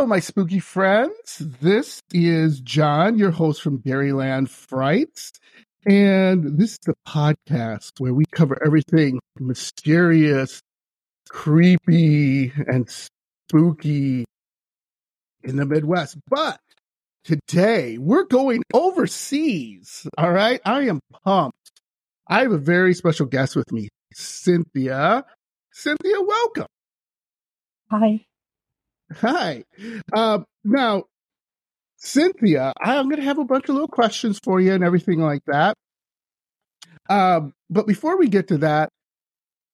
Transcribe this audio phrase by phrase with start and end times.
[0.00, 1.42] Hello, my spooky friends.
[1.60, 5.30] This is John, your host from Dairyland Frights.
[5.84, 10.62] And this is the podcast where we cover everything mysterious,
[11.28, 14.24] creepy, and spooky
[15.42, 16.16] in the Midwest.
[16.30, 16.60] But
[17.24, 20.08] today we're going overseas.
[20.16, 20.62] All right.
[20.64, 21.72] I am pumped.
[22.26, 25.26] I have a very special guest with me, Cynthia.
[25.72, 26.68] Cynthia, welcome.
[27.90, 28.24] Hi.
[29.16, 29.64] Hi.
[30.12, 31.04] Uh, now,
[31.96, 35.42] Cynthia, I'm going to have a bunch of little questions for you and everything like
[35.46, 35.76] that.
[37.08, 38.88] Um, but before we get to that,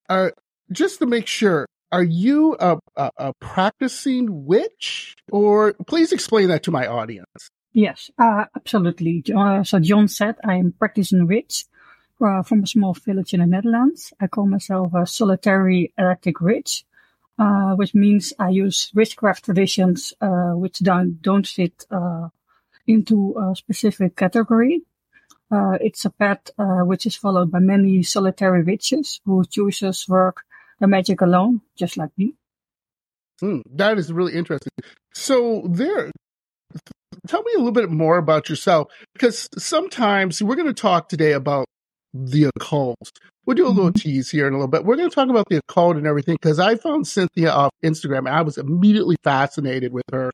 [0.08, 0.30] uh,
[0.72, 5.14] just to make sure, are you a, a, a, practicing witch?
[5.30, 7.50] Or please explain that to my audience.
[7.72, 9.22] Yes, uh, absolutely.
[9.36, 11.66] Uh, so John said I'm practicing witch
[12.24, 14.12] uh, from a small village in the Netherlands.
[14.18, 16.84] I call myself a solitary eclectic witch
[17.38, 22.28] uh, which means I use witchcraft traditions uh, which don't don't fit uh,
[22.86, 24.82] into a specific category.
[25.50, 30.42] Uh, it's a path uh, which is followed by many solitary witches who chooses work
[30.80, 32.34] the magic alone, just like me.
[33.40, 34.72] Hmm, that is really interesting.
[35.14, 36.10] So there,
[37.26, 41.32] tell me a little bit more about yourself because sometimes we're going to talk today
[41.32, 41.66] about
[42.24, 43.10] the occult.
[43.44, 43.98] We'll do a little mm-hmm.
[43.98, 44.84] tease here in a little bit.
[44.84, 48.18] We're going to talk about the occult and everything because I found Cynthia off Instagram
[48.18, 50.32] and I was immediately fascinated with her.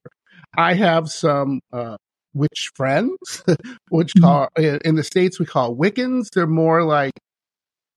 [0.56, 1.96] I have some uh,
[2.34, 3.44] witch friends,
[3.88, 4.76] which mm-hmm.
[4.86, 6.28] in the states we call Wiccans.
[6.32, 7.12] They're more like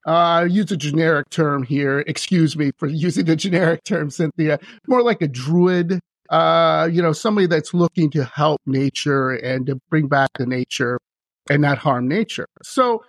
[0.06, 2.00] uh, use a generic term here.
[2.00, 4.60] Excuse me for using the generic term, Cynthia.
[4.88, 6.00] More like a druid.
[6.30, 10.98] Uh, you know, somebody that's looking to help nature and to bring back the nature
[11.50, 12.48] and not harm nature.
[12.64, 13.04] So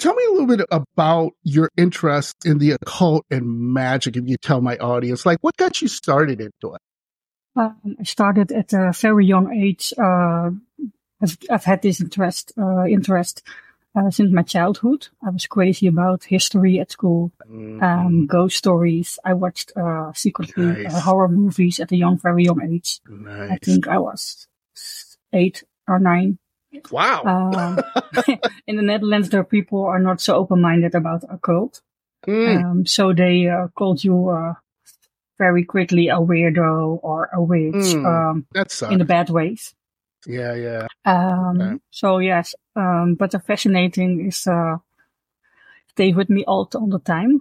[0.00, 4.36] Tell me a little bit about your interest in the occult and magic, if you
[4.36, 5.24] tell my audience.
[5.24, 6.80] Like, what got you started into it?
[7.56, 9.92] Um, I started at a very young age.
[9.96, 10.50] Uh,
[11.22, 13.42] I've, I've, had this interest, uh, interest
[13.94, 15.08] uh, since my childhood.
[15.24, 17.82] I was crazy about history at school, mm-hmm.
[17.82, 19.18] um, ghost stories.
[19.24, 21.00] I watched uh, secretly uh, nice.
[21.00, 23.00] horror movies at a young, very young age.
[23.08, 23.50] Nice.
[23.52, 24.48] I think I was
[25.32, 26.38] eight or nine.
[26.90, 27.22] Wow.
[27.24, 27.78] Um,
[28.66, 31.80] in the Netherlands, there people are not so open-minded about occult.
[32.26, 32.64] Mm.
[32.64, 34.54] Um, so they uh, called you uh,
[35.38, 38.04] very quickly a weirdo or a witch mm.
[38.06, 38.46] um,
[38.90, 39.74] in the bad ways.
[40.26, 40.86] Yeah, yeah.
[41.04, 41.80] Um, okay.
[41.90, 44.76] So yes, um, but the fascinating is uh,
[45.88, 47.40] stay with me all, all the time.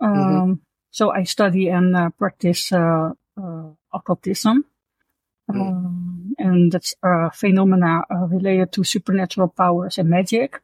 [0.00, 0.36] Mm-hmm.
[0.36, 0.60] Um,
[0.90, 4.64] so I study and uh, practice uh, uh, occultism.
[5.50, 5.60] Mm.
[5.60, 10.60] Um, and that's uh, phenomena uh, related to supernatural powers and magic.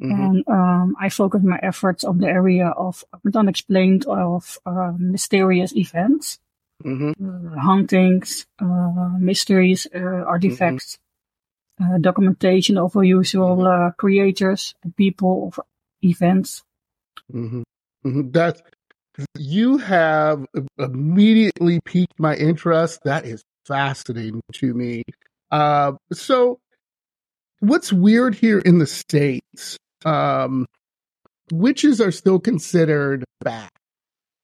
[0.00, 0.22] Mm-hmm.
[0.22, 3.04] And um, I focus my efforts on the area of
[3.34, 6.38] unexplained, of uh, mysterious events,
[6.84, 7.12] mm-hmm.
[7.16, 10.98] Uh, hauntings, uh, mysteries, uh, artifacts,
[11.80, 12.00] mm-hmm.
[12.02, 13.94] documentation of unusual mm-hmm.
[13.96, 15.64] creators people of
[16.02, 16.62] events.
[17.32, 17.62] Mm-hmm.
[18.04, 18.30] Mm-hmm.
[18.32, 18.60] That
[19.38, 20.44] you have
[20.78, 23.00] immediately piqued my interest.
[23.04, 25.02] That is fascinating to me.
[25.50, 26.58] Uh, so,
[27.60, 29.76] what's weird here in the states?
[30.04, 30.66] Um,
[31.52, 33.70] witches are still considered bad,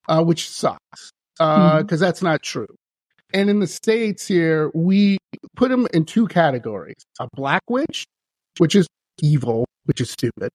[0.07, 1.95] uh, which sucks because uh, mm-hmm.
[1.95, 2.67] that's not true.
[3.33, 5.17] And in the states here, we
[5.55, 8.05] put them in two categories: a black witch,
[8.57, 8.87] which is
[9.21, 10.49] evil, which is stupid,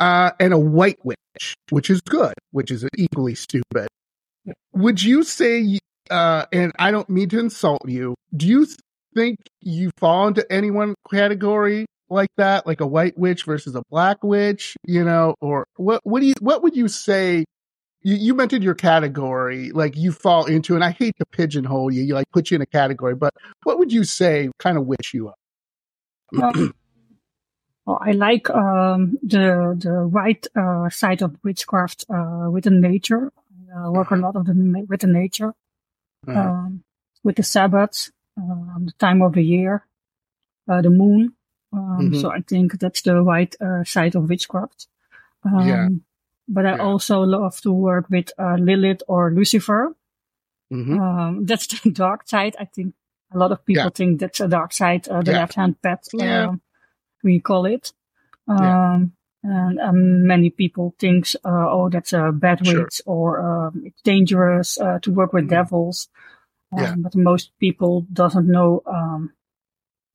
[0.00, 3.88] uh, and a white witch, which is good, which is equally stupid.
[4.72, 5.78] Would you say
[6.10, 8.14] uh, and I don't mean to insult you.
[8.36, 8.66] Do you
[9.14, 13.82] think you fall into any one category like that, like a white witch versus a
[13.90, 14.76] black witch?
[14.86, 16.00] You know, or what?
[16.04, 16.34] What do you?
[16.40, 17.44] What would you say?
[18.02, 22.02] You, you mentioned your category, like you fall into, and I hate to pigeonhole you,
[22.02, 25.12] you like put you in a category, but what would you say kind of witch
[25.14, 25.36] you up?
[27.86, 33.32] well, I like um, the the right uh, side of witchcraft uh, with the nature.
[33.76, 35.52] I work a lot of the, with the nature
[36.28, 36.40] uh-huh.
[36.40, 36.84] um,
[37.22, 39.86] with the Sabbath, um, the time of the year,
[40.68, 41.34] uh, the moon.
[41.72, 42.20] Um, mm-hmm.
[42.20, 44.86] So I think that's the right uh, side of witchcraft.
[45.44, 45.88] Um, yeah.
[46.46, 46.82] But I yeah.
[46.82, 49.94] also love to work with uh, Lilith or Lucifer.
[50.72, 51.00] Mm-hmm.
[51.00, 52.56] Um, that's the dark side.
[52.58, 52.94] I think
[53.32, 53.90] a lot of people yeah.
[53.90, 56.48] think that's a dark side, uh, the left hand path, yeah.
[56.48, 56.60] Um,
[57.22, 57.92] we call it.
[58.46, 59.12] Um,
[59.44, 62.84] and um, many people think, uh, oh, that's a bad sure.
[62.84, 65.54] witch or um, it's dangerous uh, to work with mm-hmm.
[65.54, 66.08] devils.
[66.72, 66.94] Um, yeah.
[66.96, 69.32] But most people doesn't know um,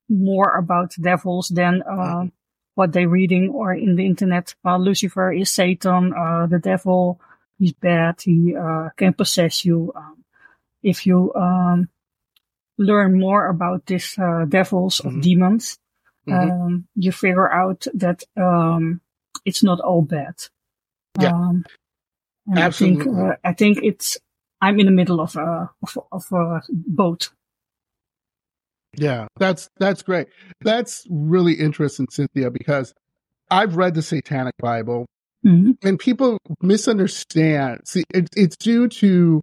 [0.10, 2.28] more about devils than uh, mm-hmm.
[2.74, 4.56] what they're reading or in the internet.
[4.64, 7.22] Well, Lucifer is Satan, uh, the devil.
[7.60, 8.22] He's bad.
[8.22, 9.94] He uh, can possess you.
[9.96, 10.26] Um,
[10.82, 11.88] if you um,
[12.80, 15.06] learn more about these uh, devils Mhm.
[15.06, 15.78] of demons,
[16.28, 16.52] Mhm.
[16.52, 19.02] um, you figure out that um,
[19.50, 20.36] it's not all bad.
[21.20, 21.34] Yeah.
[21.34, 21.66] Um,
[22.48, 24.18] and I think uh, I think it's
[24.62, 27.30] I'm in the middle of a of, of a boat.
[28.98, 30.28] Yeah, that's that's great.
[30.62, 32.94] That's really interesting, Cynthia, because
[33.52, 35.06] I've read the Satanic Bible
[35.46, 35.78] Mhm.
[35.84, 37.82] and people misunderstand.
[37.86, 39.42] See, it, it's due to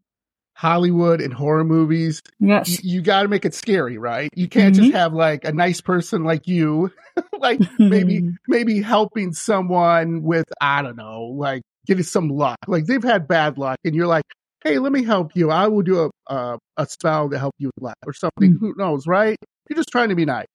[0.56, 2.22] Hollywood and horror movies.
[2.38, 2.82] You, Yes.
[2.82, 4.30] you got to make it scary, right?
[4.34, 6.90] You can't just have like a nice person like you,
[7.38, 12.58] like maybe maybe helping someone with I don't know, like getting some luck.
[12.66, 14.24] Like they've had bad luck, and you're like,
[14.64, 15.50] "Hey, let me help you.
[15.50, 18.60] I will do a a, a spell to help you with luck or something." Mm.
[18.60, 19.36] Who knows, right?
[19.68, 20.46] You're just trying to be nice.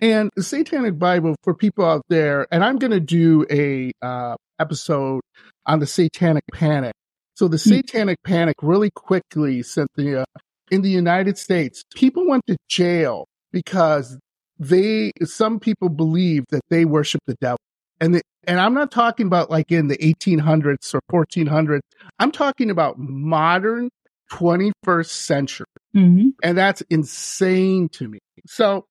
[0.00, 4.34] And the Satanic Bible for people out there, and I'm going to do a uh,
[4.58, 5.20] episode
[5.66, 6.92] on the Satanic Panic.
[7.34, 10.24] So the Satanic Panic, really quickly, Cynthia,
[10.70, 14.16] in the United States, people went to jail because
[14.58, 17.58] they some people believe that they worship the devil.
[18.00, 21.80] And the, and i'm not talking about like in the 1800s or 1400s
[22.18, 23.88] i'm talking about modern
[24.32, 25.66] 21st century.
[25.94, 26.30] Mhm.
[26.42, 28.18] and that's insane to me.
[28.46, 28.84] So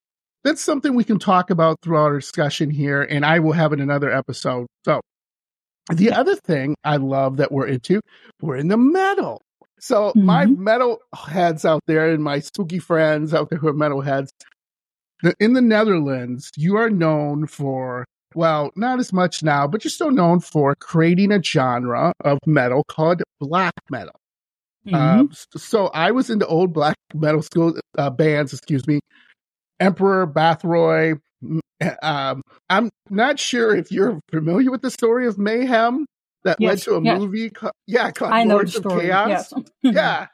[0.44, 3.80] that's something we can talk about throughout our discussion here and i will have in
[3.82, 4.68] another episode.
[4.86, 5.02] So
[5.92, 8.00] the other thing i love that we're into
[8.42, 9.42] we're in the metal
[9.80, 14.00] so my metal heads out there and my spooky friends out there who are metal
[14.00, 14.32] heads
[15.40, 20.12] in the Netherlands, you are known for, well, not as much now, but you're still
[20.12, 24.16] known for creating a genre of metal called black metal.
[24.88, 24.94] Mhm.
[24.94, 29.00] Um, so I was in the old black metal school uh, bands, excuse me,
[29.80, 31.20] Emperor, Bathory.
[32.02, 36.06] Um, I'm not sure if you're familiar with the story of Mayhem
[36.46, 37.20] that led to a yes.
[37.20, 39.02] movie, ca- yeah, called I know Lords the of.
[39.02, 39.54] Chaos Yes.
[39.82, 40.28] yeah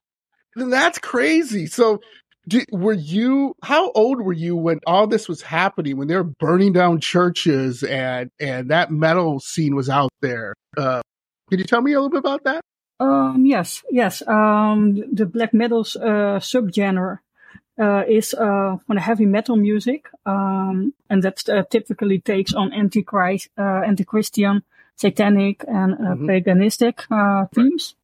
[0.56, 2.00] then that's crazy so
[2.48, 6.32] do, were you how old were you when all this was happening when they were
[6.40, 11.02] burning down churches and and that metal scene was out there uh
[11.50, 12.62] can you tell me a little bit about that
[13.00, 14.22] Um, yes, yes.
[14.28, 17.20] Um, the black metal's uh, subgenre
[17.80, 23.50] uh, is uh, on heavy metal music, um, and that uh, typically takes on antichrist,
[23.58, 24.64] uh, anti-Christian,
[24.96, 26.28] satanic, and uh, Mhm.
[26.28, 27.96] paganistic uh, themes,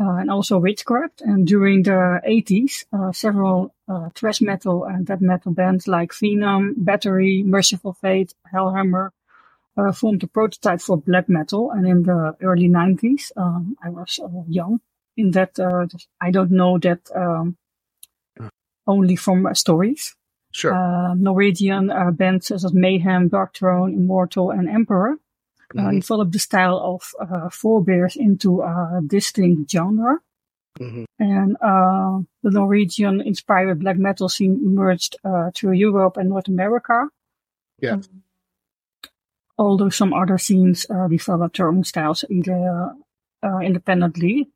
[0.00, 1.20] uh, and also witchcraft.
[1.22, 6.74] And during the 80s, uh, several uh, thrash metal and death metal bands like Venom,
[6.76, 9.10] Bathory, Mercyful Fate, Hellhammer,
[9.76, 11.70] uh, formed a prototype for black metal.
[11.70, 14.80] And in the early 90s, um, I was young
[15.16, 15.58] in that.
[15.58, 15.86] Uh,
[16.20, 17.56] I don't know that um,
[18.90, 20.16] only from uh, stories.
[20.52, 25.12] sure Uh, Norwegian uh, bands such as Mayhem, Darkthrone, Immortal, and Emperor
[25.78, 30.18] uh, Mhm, developed the style of uh, forebears into a distinct genre.
[30.80, 31.04] mhm.
[31.18, 37.08] And uh, the Norwegian inspired black metal scene emerged uh, through Europe and North America.
[37.78, 38.08] Yes.
[38.10, 38.22] Um,
[39.58, 42.94] although some other scenes uh, developed their own styles either,
[43.46, 44.48] uh, independently.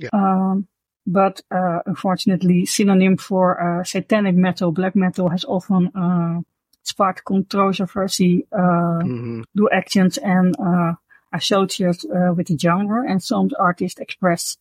[0.00, 0.10] Yeah.
[0.12, 0.66] Um,
[1.06, 6.40] but uh, unfortunately, synonym for uh, satanic metal, black metal, has often uh,
[6.82, 9.44] sparked controversy uh, Mhm.
[9.54, 10.94] do actions and uh,
[11.32, 13.04] associated uh, with the genre.
[13.10, 14.56] And some artists express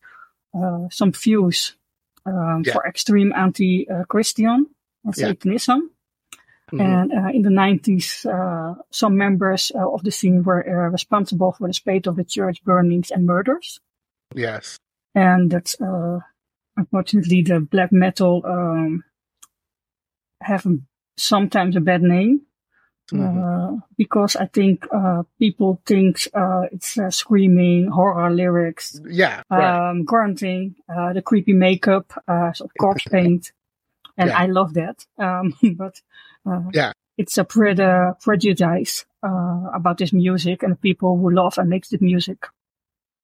[0.53, 1.75] uh, some views
[2.25, 2.73] um, Yeah.
[2.73, 4.67] for extreme anti-Christian
[5.03, 5.27] or Yeah.
[5.27, 5.89] Satanism.
[6.71, 6.79] Mhm.
[6.79, 11.51] And uh, in the 90s, uh, some members uh, of the scene were uh, responsible
[11.51, 13.79] for the spate of the church burnings and murders.
[14.35, 14.77] yes
[15.15, 16.19] And that's uh,
[16.75, 19.03] unfortunately the black metal um,
[20.41, 20.65] have
[21.17, 22.41] sometimes a bad name.
[23.11, 23.19] Mhm.
[23.19, 29.89] Uh, because I think uh, people think uh, it's uh, screaming, horror lyrics, yeah right.
[29.89, 33.51] um, grunting, uh, the creepy makeup, uh, sort of corpse paint,
[34.17, 34.39] and Yeah.
[34.39, 35.05] I love that.
[35.17, 36.01] Um, but
[36.45, 36.93] uh, Yeah.
[37.17, 37.75] it's a pre-
[38.21, 42.47] prejudice uh, about this music and people who love and makes this music.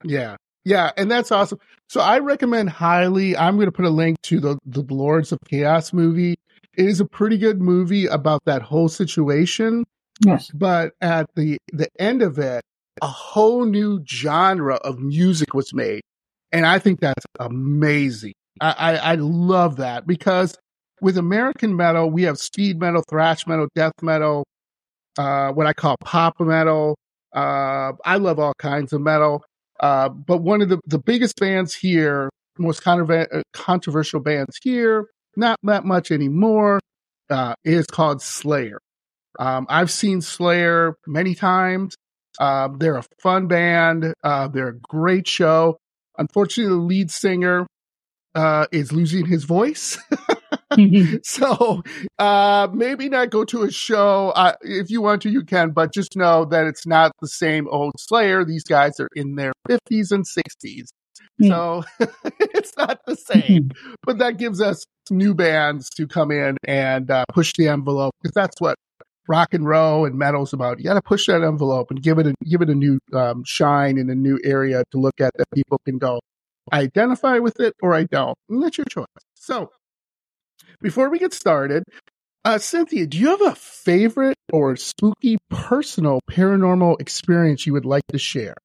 [0.04, 0.36] Yeah.
[0.70, 1.58] Yeah, and that's awesome.
[1.88, 3.36] So I recommend highly.
[3.36, 6.36] I'm going to put a link to the the Lords of Chaos movie.
[6.78, 9.84] It is a pretty good movie about that whole situation,
[10.24, 10.52] Yes.
[10.54, 12.62] but at the the end of it,
[13.02, 16.02] a whole new genre of music was made,
[16.52, 18.34] and I think that's amazing.
[18.62, 20.56] I I, I love that because
[21.02, 24.44] with American metal, we have speed metal, thrash metal, death metal,
[25.18, 26.96] uh, what I call pop metal.
[27.36, 29.44] Uh, I love all kinds of metal.
[29.80, 35.58] Uh, but one of the, the biggest bands here, most uh, controversial bands here, not
[35.64, 36.80] that much anymore,
[37.30, 38.80] uh, is called Slayer.
[39.38, 41.96] Um, I've seen Slayer many times.
[42.40, 44.14] Um, they're a fun band.
[44.24, 45.78] Uh, they're a great show.
[46.18, 47.66] Unfortunately, the lead singer
[48.36, 49.98] uh, is losing his voice.
[50.72, 51.18] Mm-hmm.
[51.24, 51.84] so
[52.18, 54.30] uh, maybe not go to a show.
[54.36, 57.68] Uh, if you want to, you can, but just know that it's not the same
[57.70, 58.46] old Slayer.
[58.46, 60.90] These guys are in their 50s and 60s.
[61.42, 61.84] So
[62.40, 63.72] it's not the same,
[64.06, 68.34] but that gives us new bands to come in and uh, push the envelope because
[68.34, 68.76] that's what
[69.28, 70.80] rock and roll and metal's about.
[70.80, 73.44] You got to push that envelope and give it a give it a new um,
[73.46, 76.20] shine in a new area to look at that people can go.
[76.72, 78.38] I identify with it or I don't.
[78.50, 79.06] And that's your choice.
[79.36, 79.72] So
[80.82, 81.84] before we get started,
[82.46, 88.08] uh, Cynthia, do you have a favorite or spooky personal paranormal experience you would like
[88.08, 88.56] to share?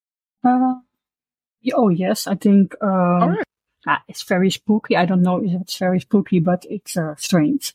[0.45, 0.75] Uh,
[1.75, 3.45] oh yes, I think um, right.
[3.87, 4.97] ah, it's very spooky.
[4.97, 7.75] I don't know if it's very spooky, but it's uh, strange.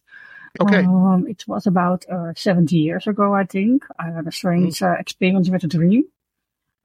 [0.59, 0.79] Okay.
[0.79, 3.85] Um, it was about uh, 70 years ago, I think.
[3.99, 6.05] I had a strange uh, experience with a dream.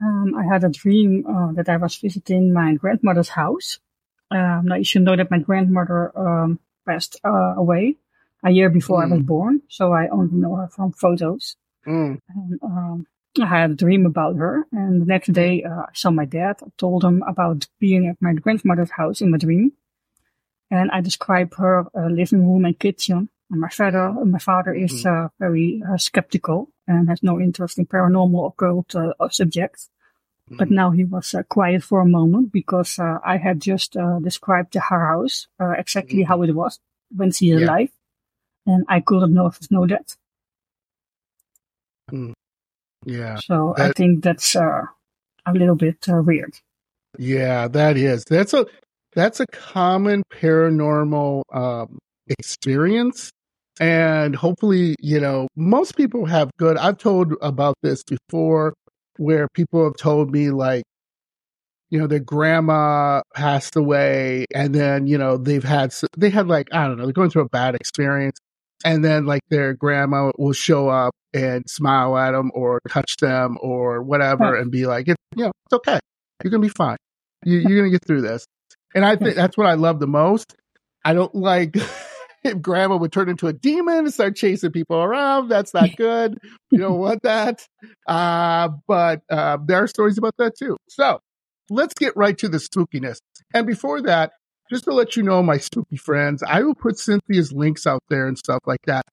[0.03, 3.79] Um, I had a dream uh, that I was visiting my grandmother's house.
[4.31, 7.97] Um, now you should know that my grandmother um, passed uh, away
[8.45, 11.57] a year before I was born, so I only know her from photos.
[11.87, 12.21] Mm.
[12.29, 13.07] And um,
[13.41, 16.57] I had a dream about her, and the next day uh, I saw my dad.
[16.63, 19.73] I told him about being at my grandmother's house in my dream,
[20.71, 23.29] and I described her uh, living room and kitchen.
[23.51, 27.87] And my father, my father is uh, very uh, skeptical and has no interest in
[27.87, 29.89] paranormal occult uh, subjects.
[30.51, 34.19] But now he was uh, quiet for a moment because uh, I had just uh,
[34.21, 36.79] described her house uh, exactly how it was
[37.17, 37.67] when she is Yeah.
[37.67, 37.91] alive,
[38.67, 40.17] and I couldn't know if know that.
[43.07, 43.37] Yeah.
[43.37, 44.83] So I think that's uh,
[45.47, 46.55] a little bit uh, weird.
[47.19, 48.25] Yeah, that is.
[48.25, 48.67] That's a
[49.15, 51.99] that's a common paranormal um
[52.29, 53.31] experience.
[53.81, 58.73] And hopefully, you know, most people have good I've told about this before
[59.19, 60.85] where people have told me like
[61.91, 66.69] you know their grandma passed away and then you know they've had they had like
[66.73, 68.39] i don't know they're going through a bad experience
[68.85, 73.57] and then like their grandma will show up and smile at them or touch them
[73.61, 74.61] or whatever Right.
[74.63, 75.99] and be like it you know it's okay.
[76.43, 76.97] You're gonna be fine.
[77.45, 78.45] You, you're gonna get through this.
[78.95, 80.55] And i think that's what i love the most.
[81.05, 81.77] I don't like
[82.63, 85.49] grandma would turn into a demon and start chasing people around.
[85.49, 86.39] That's not good.
[86.71, 87.67] You don't want that.
[88.07, 90.77] Uh but uh there are stories about that too.
[90.89, 91.21] So
[91.71, 93.19] let's get right to the spookiness.
[93.53, 94.33] And before that
[94.71, 98.27] just to let you know my spooky friends i will put cynthia's links out there
[98.27, 99.05] and stuff like that.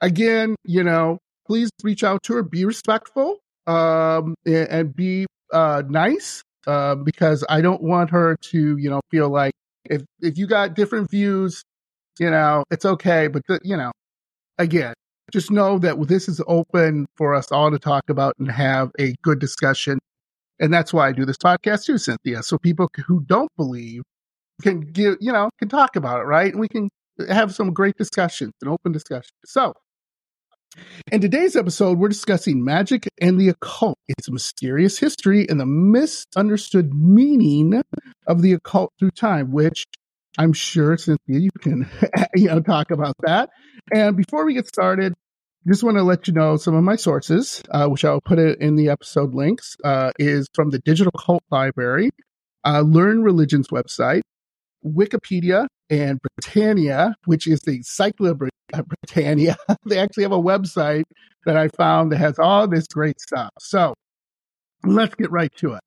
[0.00, 2.42] Again you know please reach out to her.
[2.42, 8.76] Be respectful um and, and be uh nice uh, because i don't want her to
[8.76, 9.52] you know feel like
[9.84, 11.62] if if you got different views
[12.18, 13.92] you know it's okay but the, you know
[14.58, 14.94] again
[15.32, 19.12] just know that this is open for us all to talk about and have a
[19.22, 19.98] good discussion.
[20.60, 24.02] And that's why i do this podcast too cynthia so people who don't believe
[24.62, 26.52] can give you know can talk about it right?
[26.52, 26.88] And we can
[27.28, 29.32] have some great discussions and open discussions.
[29.44, 29.74] So
[31.10, 36.92] in today's episode, we're discussing magic and the occult, its mysterious history, and the misunderstood
[36.94, 37.82] meaning
[38.26, 39.86] of the occult through time, which
[40.38, 41.88] I'm sure, Cynthia, you can
[42.34, 43.50] you know, talk about that.
[43.92, 45.14] And before we get started,
[45.66, 48.60] just want to let you know some of my sources, uh, which I'll put it
[48.60, 52.10] in the episode links, uh, is from the Digital Occult Library,
[52.64, 54.22] uh, Learn Religion's website,
[54.84, 58.50] Wikipedia, and Britannia, which is the Cyclobritannia.
[58.72, 59.56] Britannia.
[59.86, 61.04] they actually have a website
[61.44, 63.50] that I found that has all this great stuff.
[63.58, 63.94] So
[64.84, 65.80] let's get right to it.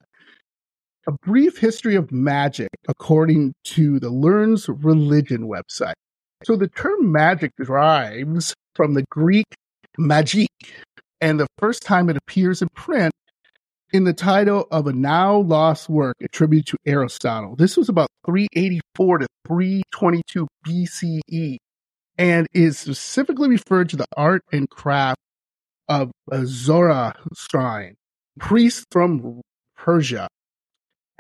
[1.08, 5.94] A brief history of magic, according to the Learns Religion website.
[6.46, 9.46] So the term magic derives from the Greek
[9.98, 10.48] magique,
[11.22, 13.14] and the first time it appears in print
[13.92, 17.56] in the title of a now lost work attributed to Aristotle.
[17.56, 21.58] This was about 384 to 322 BCE
[22.18, 25.20] and is specifically referred to the art and craft
[25.88, 27.96] of a Zoroastrian
[28.40, 29.42] priest from
[29.76, 30.28] Persia.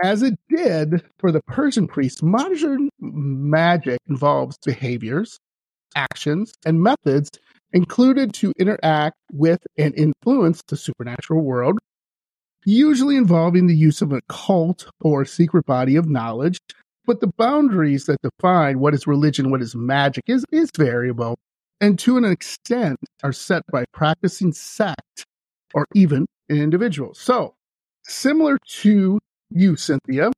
[0.01, 5.39] As it did for the Persian priests, modern magic involves behaviors,
[5.95, 7.29] actions, and methods
[7.73, 11.79] included to interact with and influence the supernatural world,
[12.65, 16.59] usually involving the use of occult or secret body of knowledge.
[17.05, 21.37] But the boundaries that define what is religion, what is magic, is, is variable,
[21.81, 25.25] and to an extent are set by practicing sect
[25.73, 27.13] or even an individual.
[27.13, 27.55] So,
[28.03, 29.19] similar to
[29.51, 30.31] you, Cynthia,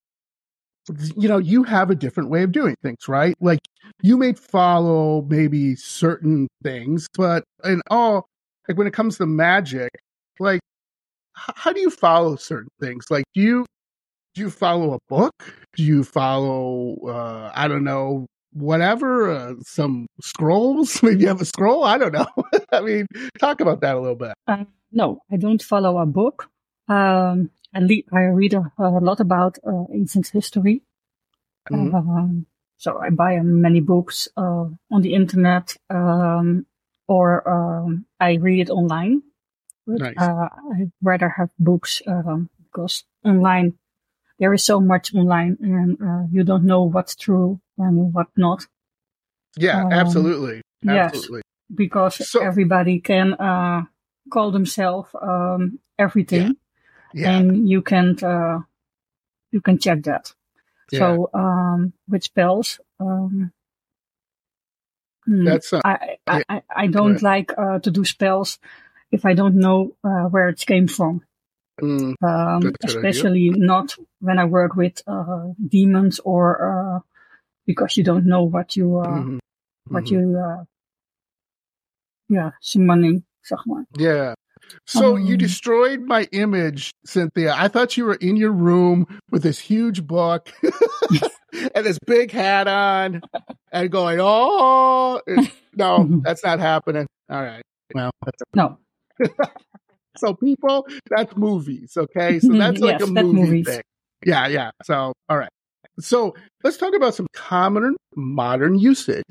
[1.16, 3.36] you know, you have a different way of doing things, right?
[3.40, 3.60] Like
[4.02, 8.28] you may follow maybe certain things, but in all,
[8.68, 9.90] like when it comes to magic,
[10.40, 10.60] like
[11.38, 13.06] h- how do you follow certain things?
[13.10, 13.66] Like, do you
[14.36, 15.34] do you follow a book?
[15.76, 21.04] Do you follow, uh, I don't know, whatever, uh, some scrolls?
[21.04, 21.84] Maybe you have a scroll?
[21.84, 22.28] I don't know.
[22.72, 23.08] I mean,
[23.40, 24.34] talk about that a little bit.
[24.48, 26.50] Uh, no, I don't follow a book.
[26.88, 30.82] Um, I, le- I read a, a lot about uh, ancient history.
[31.72, 31.94] Mhm.
[31.94, 32.46] Um,
[32.78, 36.66] so I buy many books uh, on the internet, um,
[37.08, 39.22] or um, I read it online.
[39.86, 40.16] But, Nice.
[40.18, 43.74] uh, I rather have books um, because online
[44.40, 48.66] there is so much online, and uh, you don't know what's true and what not.
[49.58, 50.62] Yeah, um, absolutely.
[50.82, 51.14] yes.
[51.14, 51.42] Absolutely.
[51.74, 53.84] Because So- everybody can uh,
[54.32, 56.52] call themselves um, everything, Yeah.
[57.16, 58.60] And you can uh,
[59.52, 60.34] you can check that.
[60.92, 61.00] yeah.
[61.00, 63.52] So um, with spells, um,
[65.26, 66.42] hmm, That's, uh, I, yeah.
[66.50, 68.60] I, I, I don't like uh, to do spells
[69.12, 71.22] if I don't know uh, where it came from.
[71.82, 72.96] mm, Um, good idea.
[72.96, 77.00] especially not when I work with uh, demons or uh,
[77.66, 79.40] because you don't know what you uh, mhm,
[79.90, 80.12] what mhm.
[80.12, 80.64] you uh,
[82.28, 83.86] yeah summoning zeg maar.
[83.92, 84.34] Yeah.
[84.86, 87.54] So you Um, destroyed my image, Cynthia.
[87.56, 90.52] I thought you were in your room with this huge book
[91.76, 93.22] and this big hat on
[93.72, 95.22] and going, oh,
[95.76, 97.08] no, that's not happening.
[97.30, 97.62] All right.
[97.94, 98.78] Well, that's No,
[100.18, 101.94] so people, that's movies.
[101.98, 102.40] Okay.
[102.40, 103.68] So that's like a that's movie movies.
[103.68, 103.82] thing.
[104.26, 104.48] Yeah.
[104.48, 104.72] Yeah.
[104.84, 105.50] So, all right.
[106.00, 109.24] So let's talk about some common modern usage.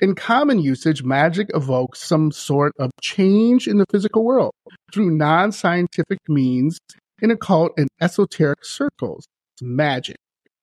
[0.00, 4.52] In common usage, magic evokes some sort of change in the physical world
[4.92, 6.78] through non scientific means
[7.22, 9.26] in occult and esoteric circles.
[9.62, 10.16] Magic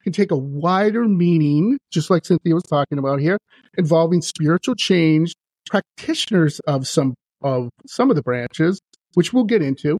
[0.03, 3.38] can take a wider meaning, just like Cynthia was talking about here,
[3.77, 5.33] involving spiritual change.
[5.67, 8.82] Practitioners of some of some of the branches,
[9.13, 9.97] which we'll get into,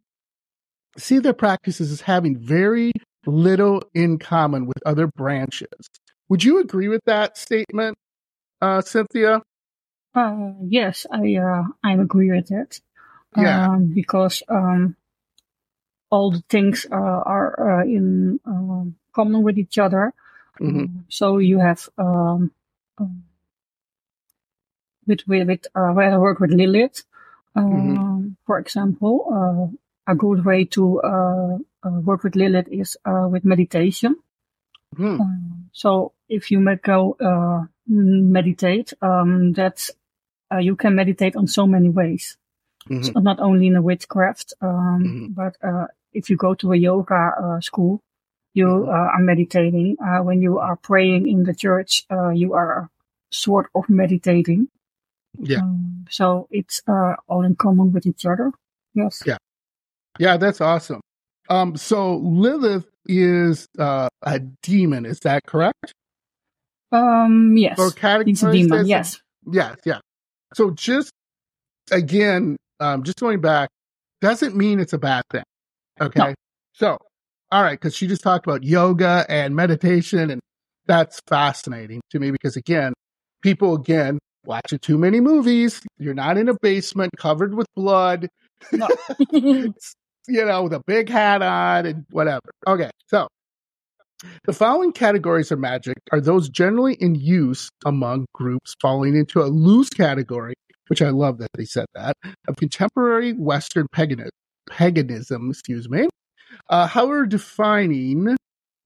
[0.98, 2.92] see their practices as having very
[3.26, 5.70] little in common with other branches.
[6.28, 7.96] Would you agree with that statement,
[8.62, 9.42] uh, Cynthia?
[10.16, 12.80] uh, yes, I uh, I agree with that.
[13.36, 13.66] Yeah.
[13.66, 14.98] um, because um,
[16.10, 16.96] all the things uh,
[17.26, 20.14] are uh, in um common with each other.
[20.60, 20.84] Mhm.
[20.84, 22.52] Um, so you have um,
[22.98, 23.24] um,
[25.08, 27.04] with with, with uh, when I work with Lilith,
[27.56, 33.28] um, for example, uh, a good way to uh, uh, work with Lilith is uh,
[33.32, 34.16] with meditation.
[34.96, 35.22] Hmm.
[35.22, 39.92] Um, so if you make go uh, meditate, um, that's
[40.54, 42.38] uh, you can meditate on so many ways.
[42.90, 43.06] Mhm.
[43.06, 45.36] So not only in a witchcraft, um, Mhm.
[45.36, 48.02] but uh, if you go to a yoga uh, school,
[48.54, 48.88] you Mhm.
[48.88, 49.98] uh, are meditating.
[50.00, 52.90] Uh, when you are praying in the church, uh, you are
[53.32, 54.68] sort of meditating.
[55.40, 55.62] Yeah.
[55.62, 58.52] Um, so it's uh, all in common with each other.
[58.94, 59.24] Yes.
[59.26, 59.38] Yeah.
[60.20, 61.00] Yeah, that's awesome.
[61.50, 65.94] Um, so Lilith is uh, a demon, is that correct?
[66.92, 67.56] Um.
[67.58, 67.78] Yes.
[68.54, 68.86] Demon.
[68.86, 69.22] Yes.
[69.52, 70.00] Yes, yeah.
[70.54, 71.12] So just
[71.92, 73.70] again, um, just going back,
[74.22, 75.44] doesn't mean it's a bad thing.
[76.00, 76.20] Okay.
[76.20, 76.34] No.
[76.74, 76.98] So,
[77.52, 80.42] all right, because she just talked about yoga and meditation, and
[80.86, 82.94] that's fascinating to me because again,
[83.42, 85.82] people again watching too many movies.
[85.98, 88.28] You're not in a basement covered with blood,
[88.72, 88.88] No.
[89.32, 89.74] you
[90.28, 92.42] know, with a big hat on and whatever.
[92.68, 93.28] Okay, so
[94.46, 99.46] the following categories of magic are those generally in use among groups falling into a
[99.46, 100.54] loose category,
[100.88, 102.16] which I love that they said that,
[102.48, 104.32] of contemporary Western paganism,
[104.70, 106.08] paganism excuse me,
[106.70, 108.36] uh, however defining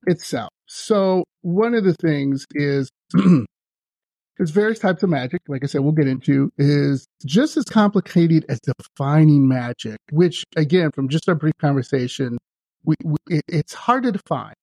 [0.08, 0.50] itself.
[0.68, 5.94] So one of the things is there's various types of magic, like I said, we'll
[5.94, 11.54] get into, is just as complicated as defining magic, which again, from just our brief
[11.60, 12.38] conversation,
[12.84, 14.54] we, we it, it's hard to define.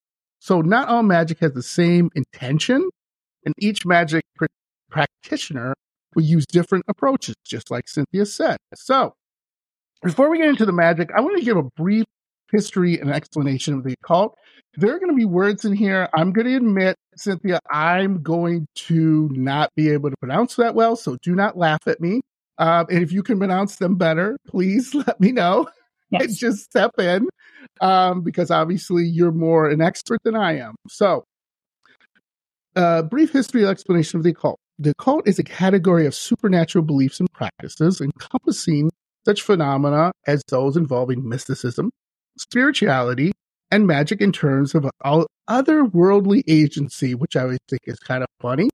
[0.42, 2.90] So not all magic has the same intention,
[3.46, 4.46] and each magic pr-
[4.90, 5.72] practitioner
[6.16, 8.56] will use different approaches, just like Cynthia said.
[8.74, 9.14] So
[10.02, 12.06] before we get into the magic, I want to give a brief
[12.50, 14.36] history and explanation of the occult.
[14.74, 16.08] There are going to be words in here.
[16.12, 20.96] I'm going to admit, Cynthia, I'm going to not be able to pronounce that well,
[20.96, 22.20] so do not laugh at me.
[22.58, 25.68] Um, and if you can pronounce them better, please let me know
[26.12, 27.28] and just step in
[27.80, 30.74] um, because obviously you're more an expert than I am.
[30.88, 31.24] So,
[32.74, 34.58] uh, brief history explanation of the occult.
[34.78, 38.90] The occult is a category of supernatural beliefs and practices encompassing
[39.24, 41.90] such phenomena as those involving mysticism,
[42.38, 43.32] spirituality,
[43.70, 48.28] and magic in terms of all otherworldly agency, which I always think is kind of
[48.40, 48.70] funny.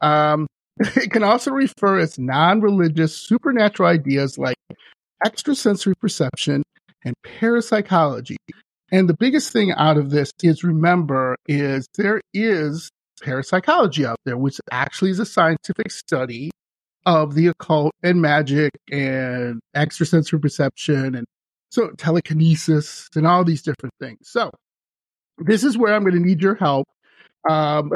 [0.00, 0.46] Um,
[0.78, 4.56] it can also refer as non-religious supernatural ideas like
[5.24, 6.62] extrasensory perception
[7.08, 8.36] and parapsychology.
[8.90, 12.90] And the biggest thing out of this is remember is there is
[13.22, 16.50] parapsychology out there, which actually is a scientific study
[17.06, 21.26] of the occult and magic and extrasensory perception and
[21.70, 24.18] so telekinesis and all these different things.
[24.22, 24.50] So
[25.38, 26.86] this is where I'm going to need your help,
[27.48, 27.92] um,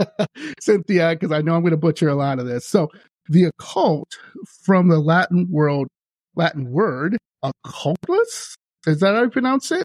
[0.60, 2.66] Cynthia, because I know I'm going to butcher a lot of this.
[2.66, 2.88] So
[3.28, 4.18] the occult
[4.64, 5.88] from the Latin world,
[6.34, 7.16] Latin word
[7.64, 8.56] occultus.
[8.86, 9.84] Is that how you pronounce it?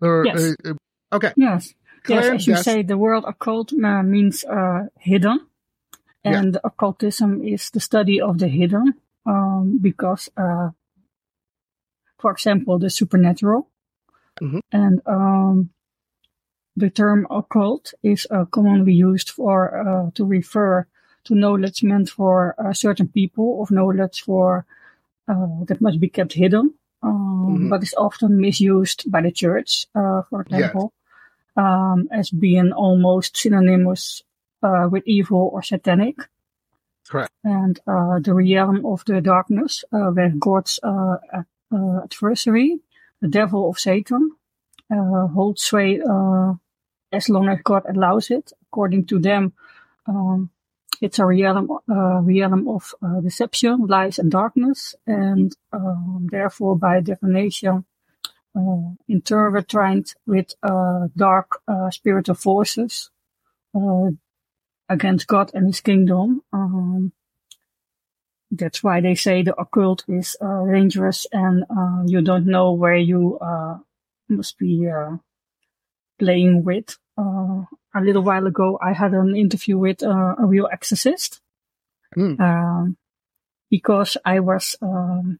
[0.00, 0.54] Or, yes.
[0.64, 1.32] Uh, uh okay.
[1.36, 1.74] Yes.
[2.08, 5.46] Yes, as you say, the word occult uh, means uh, hidden,
[6.24, 6.60] and yeah.
[6.64, 10.70] occultism is the study of the hidden, um, because, uh,
[12.18, 13.68] for example, the supernatural,
[14.40, 14.58] mm-hmm.
[14.72, 15.70] and um,
[16.76, 20.86] the term occult is uh, commonly used for uh, to refer
[21.24, 24.66] to knowledge meant for uh, certain people, of knowledge for
[25.28, 27.68] that must be kept hidden, um, mm-hmm.
[27.68, 30.92] but is often misused by the church, for example.
[30.92, 31.02] Yes
[31.56, 34.22] um, as being almost synonymous
[34.62, 36.16] uh, with evil or satanic.
[37.08, 37.32] Correct.
[37.44, 42.80] And uh, the realm of the darkness, uh, where God's uh, uh, adversary,
[43.20, 44.30] the devil of Satan,
[44.90, 46.00] uh, holds sway
[47.12, 48.52] as long as God allows it.
[48.68, 49.52] According to them,
[50.06, 50.50] um,
[51.02, 57.84] it's a realm, realm of deception, lies, and darkness, and um, therefore, by definition,
[58.54, 63.10] uh, intertwined with uh, dark uh, spiritual forces
[64.88, 66.42] against God and His kingdom.
[66.52, 67.12] Um,
[68.50, 72.96] that's why they say the occult is uh, dangerous and uh, you don't know where
[72.96, 73.78] you uh,
[74.28, 74.86] must be
[76.18, 76.98] playing with.
[77.94, 81.40] A little while ago, I had an interview with a real exorcist
[82.16, 82.40] mm.
[82.40, 82.96] um,
[83.70, 85.38] because I was um,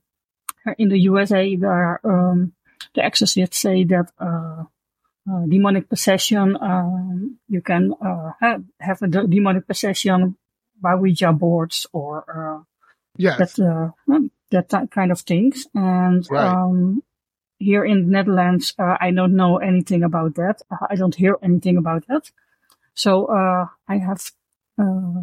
[0.79, 1.57] in the USA.
[1.57, 2.53] There um,
[2.95, 4.65] the exorcists say that uh,
[5.31, 10.37] uh, demonic possession, um, you can uh, have, have, a demonic possession
[10.81, 12.63] by Ouija boards or uh,
[13.17, 13.39] yes.
[13.39, 14.19] that, uh,
[14.51, 15.67] that kind of things.
[15.75, 17.01] And right.
[17.63, 20.63] Here in the Netherlands, uh, I don't know anything about that.
[20.91, 22.31] I don't hear anything about that.
[22.95, 23.29] So
[23.89, 24.33] I have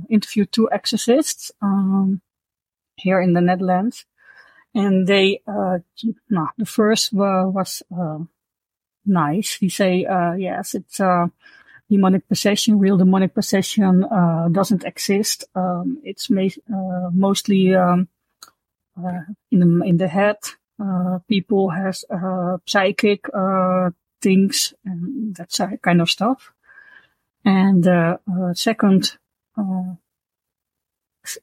[0.09, 2.21] interviewed two exorcists um,
[2.95, 4.05] here in the Netherlands
[4.75, 5.79] and they, uh,
[6.29, 8.19] no, the first was, uh,
[9.05, 9.55] nice.
[9.55, 11.27] He say, uh, yes, it's, uh,
[11.89, 15.45] demonic possession, real demonic possession, uh, doesn't exist.
[15.55, 18.07] Um, it's ma- uh, mostly, um,
[18.97, 19.21] uh,
[19.51, 20.37] in the, in the head.
[20.81, 23.89] Uh, people has, uh, psychic, uh,
[24.21, 26.51] things and that kind of stuff.
[27.45, 29.17] And, uh, uh second,
[29.57, 29.95] uh,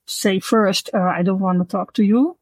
[0.07, 2.37] say first, uh, I don't want to talk to you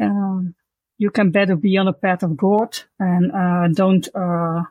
[0.00, 0.54] um,
[0.98, 4.62] you can better be on the path of God and uh, don't uh,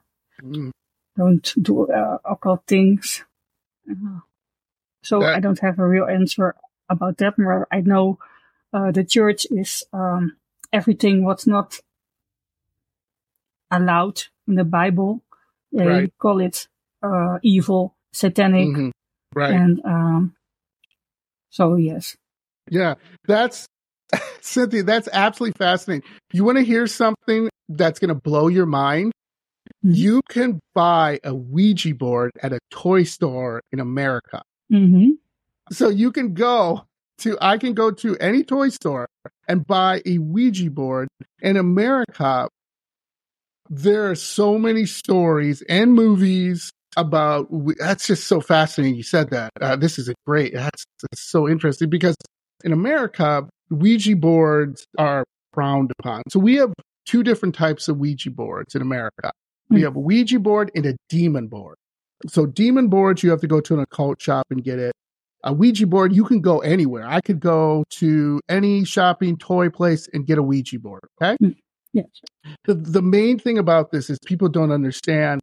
[0.41, 0.71] mm.
[1.15, 3.23] don't do uh, occult things.
[5.03, 6.55] So that, I don't have a real answer
[6.89, 7.67] about that.
[7.71, 8.19] I know
[8.73, 10.35] uh, the church is um,
[10.71, 11.79] everything what's not
[13.71, 15.23] allowed in the Bible.
[15.71, 16.13] They right.
[16.17, 16.67] call it
[17.03, 18.89] uh, evil, satanic, mm-hmm.
[19.35, 19.53] right?
[19.53, 20.35] And um,
[21.49, 22.15] so yes,
[22.69, 22.95] yeah,
[23.27, 23.67] that's
[24.41, 26.07] Cynthia, that's absolutely fascinating.
[26.33, 29.11] You want to hear something that's going to blow your mind?
[29.85, 29.95] Mm-hmm.
[29.95, 34.41] You can buy a Ouija board at a toy store in America.
[34.71, 35.11] Mm-hmm.
[35.71, 36.85] So you can go
[37.19, 39.07] to, I can go to any toy store
[39.47, 41.07] and buy a Ouija board.
[41.41, 42.49] In America,
[43.69, 48.95] there are so many stories and movies about that's just so fascinating.
[48.95, 49.51] You said that.
[49.61, 50.53] Uh, this is a great.
[50.53, 52.15] That's, that's so interesting because
[52.63, 56.23] in America, Ouija boards are frowned upon.
[56.29, 56.73] So we have
[57.05, 59.31] two different types of Ouija boards in America.
[59.69, 59.85] We hmm.
[59.85, 61.75] have a Ouija board and a demon board.
[62.27, 64.93] So demon boards, you have to go to an occult shop and get it.
[65.43, 67.07] A Ouija board, you can go anywhere.
[67.07, 71.01] I could go to any shopping toy place and get a Ouija board.
[71.21, 71.37] Okay.
[71.39, 71.51] Hmm.
[71.93, 72.07] Yes.
[72.65, 75.41] The, the main thing about this is people don't understand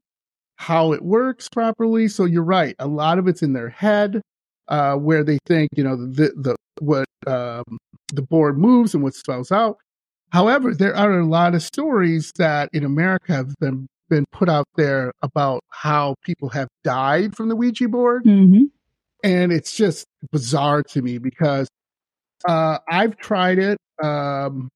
[0.57, 2.09] how it works properly.
[2.09, 2.77] So you're right.
[2.79, 4.23] A lot of it's in their head,
[4.69, 7.65] uh, where they think, you know, the, the, what, um,
[8.13, 9.79] the board moves and what spells out.
[10.31, 14.69] However, there are a lot of stories that in America have been been put out
[14.77, 18.65] there about how people have died from the Ouija board, mm-hmm.
[19.27, 21.69] And it's just bizarre to me because
[22.49, 24.69] uh, I've tried it um,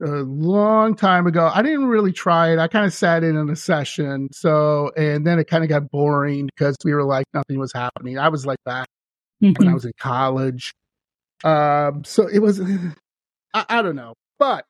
[0.00, 1.50] a long time ago.
[1.52, 2.58] I didn't really try it.
[2.58, 5.90] I kind of sat in on a session, so and then it kind of got
[5.90, 8.18] boring because we were like nothing was happening.
[8.18, 8.86] I was like that
[9.42, 9.52] mm-hmm.
[9.58, 9.74] when I mm-hmm.
[9.74, 10.72] was in college.
[11.44, 12.60] Um, so it was,
[13.54, 14.64] I, I don't know, but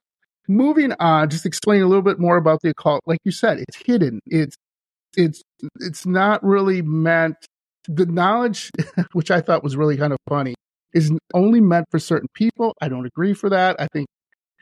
[0.48, 3.02] moving on, just explain a little bit more about the occult.
[3.06, 4.20] Like you said, it's hidden.
[4.26, 4.56] It's
[5.16, 5.42] it's
[5.78, 7.36] it's not really meant.
[7.88, 8.70] The knowledge,
[9.12, 10.54] which I thought was really kind of funny,
[10.92, 12.74] is only meant for certain people.
[12.80, 13.76] I don't agree for that.
[13.78, 14.06] I think,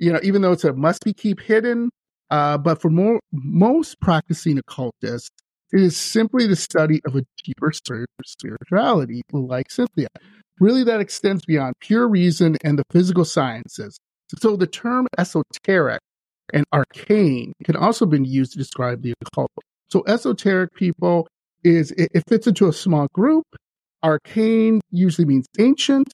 [0.01, 1.91] you know, even though it's a must be keep hidden,
[2.31, 5.31] uh, but for more most practicing occultists,
[5.73, 7.73] it is simply the study of a deeper
[8.25, 10.09] spirituality, like Cynthia.
[10.61, 13.99] Really, that extends beyond pure reason and the physical sciences.
[14.39, 16.01] So the term esoteric
[16.53, 19.51] and arcane can also be used to describe the occult.
[19.91, 21.29] So esoteric people
[21.66, 23.44] is it, it fits into a small group.
[24.02, 26.12] Arcane usually means ancient,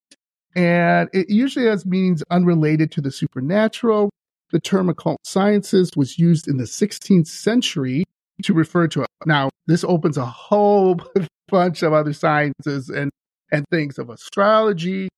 [0.56, 4.10] and it usually has meanings unrelated to the supernatural.
[4.50, 8.04] The term occult sciences was used in the 16th century
[8.42, 9.08] to refer to it.
[9.26, 11.00] Now, this opens a whole
[11.48, 13.10] bunch of other sciences and,
[13.50, 15.08] and things of astrology,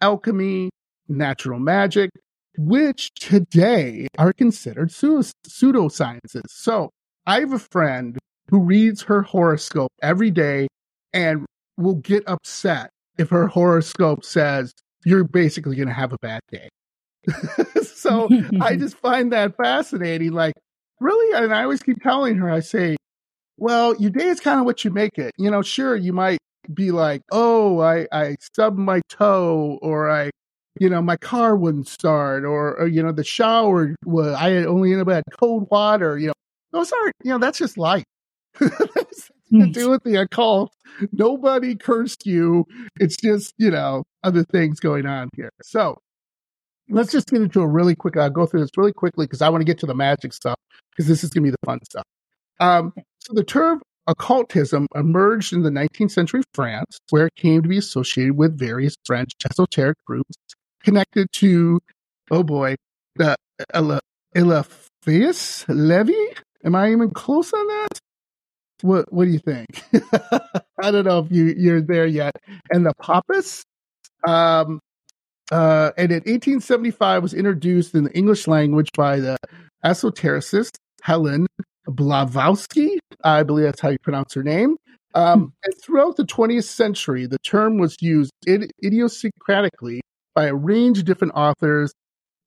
[0.00, 0.70] alchemy,
[1.08, 2.10] natural magic,
[2.58, 6.42] which today are considered pseudosciences.
[6.48, 6.90] So
[7.26, 8.18] I have a friend
[8.50, 10.68] who reads her horoscope every day
[11.12, 14.72] and will get upset if her horoscope says
[15.04, 16.68] you're basically going to have a bad day.
[17.82, 18.28] so
[18.60, 20.32] I just find that fascinating.
[20.32, 20.54] Like,
[21.00, 21.36] really?
[21.42, 22.96] And I always keep telling her, I say,
[23.56, 25.32] well, your day is kind of what you make it.
[25.36, 26.38] You know, sure, you might
[26.72, 30.30] be like, oh, I, I stubbed my toe or I
[30.80, 34.92] you know, my car wouldn't start, or, or you know, the shower was I only
[34.92, 36.16] ended up had cold water.
[36.18, 36.32] You know,
[36.72, 38.04] those aren't, you know, that's just life.
[38.60, 40.72] to do with the occult.
[41.12, 42.66] Nobody cursed you.
[42.98, 45.50] It's just, you know, other things going on here.
[45.62, 45.98] So
[46.88, 48.16] let's just get into a really quick.
[48.16, 50.58] I'll go through this really quickly because I want to get to the magic stuff
[50.90, 52.04] because this is going to be the fun stuff.
[52.60, 57.68] Um, so the term occultism emerged in the 19th century France, where it came to
[57.68, 60.36] be associated with various French esoteric groups
[60.82, 61.80] connected to,
[62.30, 62.74] oh boy,
[63.16, 63.36] the
[63.74, 64.00] uh,
[64.34, 66.12] Eliphas Levi.
[66.64, 68.00] Am I even close on that?
[68.82, 69.82] What What do you think?
[70.82, 72.32] I don't know if you you're there yet.
[72.70, 73.64] And the Papus,
[74.26, 74.80] um,
[75.50, 79.36] uh, and in 1875 was introduced in the English language by the
[79.84, 81.46] esotericist Helen
[81.86, 82.98] Blavatsky.
[83.24, 84.76] I believe that's how you pronounce her name.
[85.14, 85.46] Um, hmm.
[85.64, 90.00] and throughout the 20th century, the term was used idiosyncratically
[90.34, 91.92] by a range of different authors,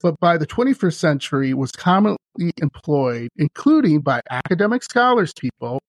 [0.00, 2.16] but by the 21st century was commonly
[2.58, 5.80] employed, including by academic scholars people,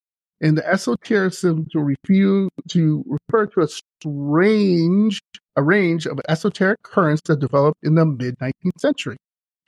[0.43, 5.21] in the esotericism to refuse to refer to a strange
[5.55, 9.15] a range of esoteric currents that developed in the mid 19th century.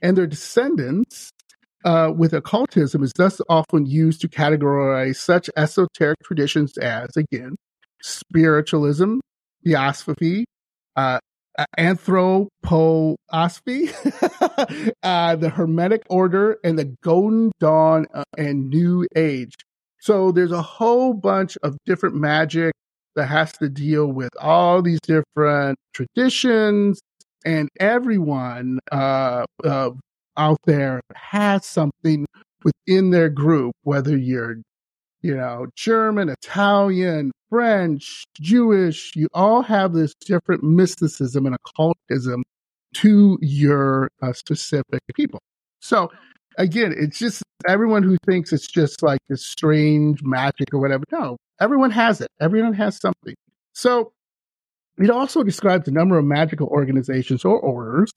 [0.02, 1.32] And their descendants
[1.86, 7.56] uh, with occultism is thus often used to categorize such esoteric traditions as, again,
[8.02, 9.20] spiritualism,
[9.64, 10.44] theosophy,
[10.98, 11.20] uh,
[11.58, 13.94] uh, anthroposophy,
[15.04, 19.54] uh, the Hermetic Order, and the Golden Dawn uh, and New Age.
[20.06, 22.76] So there's a whole bunch of different magic
[23.16, 27.02] that has to deal with all these different traditions,
[27.44, 29.90] and everyone uh, uh,
[30.38, 32.28] out there has something
[32.64, 34.58] within their group, whether you're
[35.24, 42.44] you know, German, Italian, French, Jewish, you all have this different mysticism and occultism
[42.94, 45.40] to your uh, specific people.
[45.80, 46.12] So
[46.58, 51.04] again, it's just everyone who thinks it's just like this strange magic or whatever.
[51.12, 52.30] No, everyone has it.
[52.40, 53.36] Everyone has something.
[53.74, 54.12] So
[54.98, 58.12] it also describes a number of magical organizations or orders,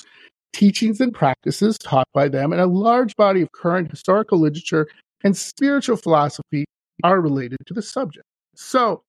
[0.53, 4.89] teachings and practices taught by them, and a large body of current historical literature
[5.25, 6.65] and spiritual philosophy
[7.03, 8.27] are related to the subject.
[8.55, 9.03] So,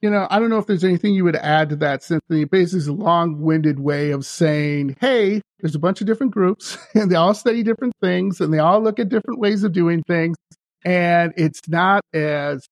[0.00, 2.46] you know, I don't know if there's anything you would add to that, Cynthia.
[2.46, 6.78] Basically, it's a long winded way of saying, hey, there's a bunch of different groups
[6.94, 10.02] and they all study different things and they all look at different ways of doing
[10.04, 10.36] things.
[10.84, 12.64] And it's not as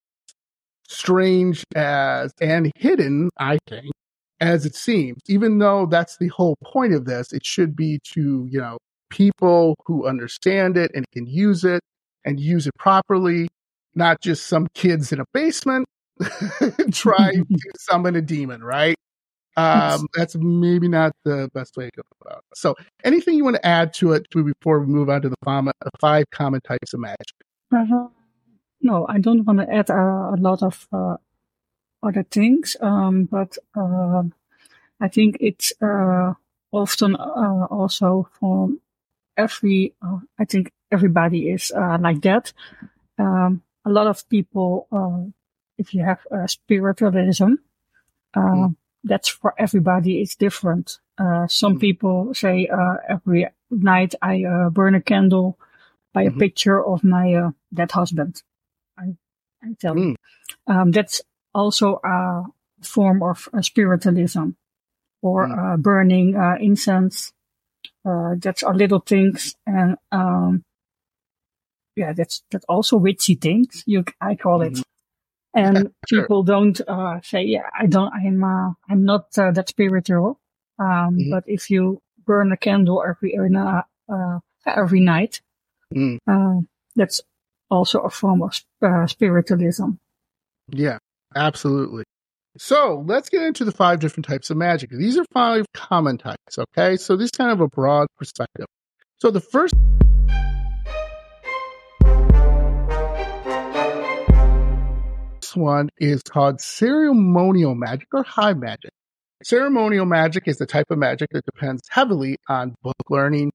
[0.89, 3.91] strange as and hidden, I think,
[4.41, 5.19] as it seems.
[5.27, 8.79] Even though that's the whole point of this, it should be to, you know,
[9.11, 11.81] people who understand it and can use it
[12.25, 13.49] and use it properly
[13.97, 15.87] not just some kids in a basement
[16.93, 18.97] trying to summon a demon, right?
[19.57, 22.59] Um, that's maybe not the best way to go about it.
[22.59, 22.75] So,
[23.05, 26.61] anything you want to add to it before we move on to the five common
[26.61, 27.37] types of magic?
[27.73, 28.09] Uh-huh.
[28.83, 31.17] No, I don't want to add uh, a lot of uh,
[32.03, 34.25] other things, um, but uh,
[35.01, 36.35] I think it's uh,
[36.71, 38.69] often uh, also for
[39.39, 42.53] every, uh, I think everybody is like that.
[43.19, 45.31] Um, a lot of people, uh,
[45.79, 47.55] if you have uh, spiritualism,
[48.35, 48.77] uh, mm.
[49.05, 50.21] that's for everybody.
[50.21, 50.99] It's different.
[51.19, 51.81] Uh, some mm.
[51.81, 55.59] people say uh, every night I uh, burn a candle
[56.13, 56.39] by a Mhm.
[56.39, 58.43] picture of my uh, dead husband.
[58.99, 59.17] I,
[59.63, 60.17] I tell you.
[60.67, 61.21] Um, that's
[61.55, 62.45] also a
[62.83, 64.51] form of uh, spiritualism
[65.23, 65.59] or Mm.
[65.59, 67.33] uh, burning uh, incense.
[68.05, 69.57] Uh, that's our little things.
[69.67, 70.65] And, um,
[71.97, 73.83] yeah, that's, that's also witchy things.
[73.87, 74.75] You, I call it.
[74.75, 74.83] Mhm.
[75.57, 76.23] And Sure.
[76.23, 80.39] people don't, uh, say, yeah, I don't, I'm, uh, I'm not uh, that spiritual.
[80.79, 81.31] Um, Mhm.
[81.31, 85.41] but if you burn a candle every, uh, every night,
[85.95, 86.19] Mm.
[86.29, 86.61] uh,
[86.97, 87.21] that's
[87.71, 89.91] also a form of uh, spiritualism.
[90.69, 90.99] Yeah,
[91.35, 92.05] absolutely.
[92.59, 94.91] So let's get into the five different types of magic.
[94.91, 96.97] These are five common types, okay?
[96.97, 98.67] So this is kind of a broad perspective.
[99.19, 99.75] So the first
[105.57, 108.91] one is called ceremonial magic or high magic.
[109.43, 113.53] Ceremonial magic is the type of magic that depends heavily on book learning,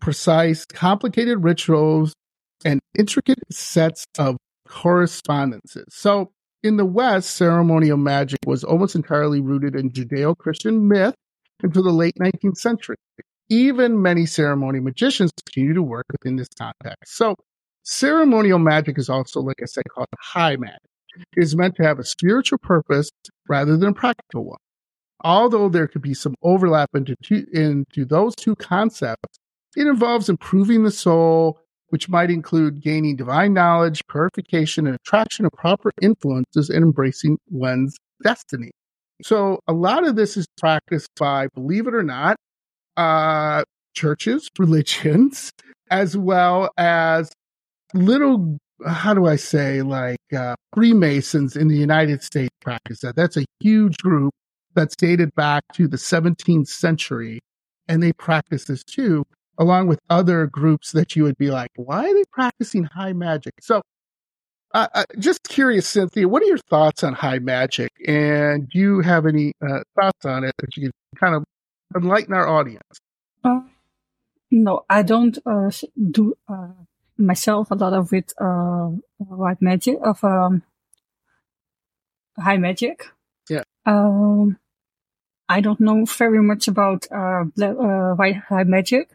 [0.00, 2.14] precise, complicated rituals,
[2.64, 4.36] and intricate sets of
[4.68, 5.84] correspondences.
[5.90, 6.30] So
[6.62, 11.14] in the West, ceremonial magic was almost entirely rooted in Judeo Christian myth
[11.62, 12.96] until the late 19th century.
[13.48, 17.16] Even many ceremonial magicians continue to work within this context.
[17.16, 17.34] So,
[17.82, 20.89] ceremonial magic is also, like I said, called high magic.
[21.36, 23.10] Is meant to have a spiritual purpose
[23.48, 24.58] rather than a practical one.
[25.22, 29.38] Although there could be some overlap into, two, into those two concepts,
[29.76, 35.52] it involves improving the soul, which might include gaining divine knowledge, purification, and attraction of
[35.52, 38.70] proper influences, and embracing one's destiny.
[39.22, 42.36] So, a lot of this is practiced by, believe it or not,
[42.96, 45.50] uh, churches, religions,
[45.90, 47.30] as well as
[47.92, 53.16] little, how do I say, like uh, Freemasons in the United States practice that.
[53.16, 54.32] That's a huge group
[54.74, 57.40] that's dated back to the 17th century,
[57.88, 59.24] and they practice this too
[59.60, 63.52] along with other groups that you would be like, why are they practicing high magic?
[63.60, 63.82] So,
[64.72, 67.90] uh, uh, just curious, Cynthia, what are your thoughts on high magic?
[68.08, 71.44] And do you have any uh, thoughts on it that you can kind of
[71.94, 73.00] enlighten our audience?
[73.44, 73.60] Uh,
[74.50, 75.70] no, I don't uh,
[76.10, 76.68] do uh,
[77.20, 80.62] myself a lot of with uh, white magic of um,
[82.38, 83.06] high magic.
[83.48, 83.62] Yeah.
[83.86, 84.58] Um,
[85.48, 89.10] I don't know very much about uh, uh, white high magic.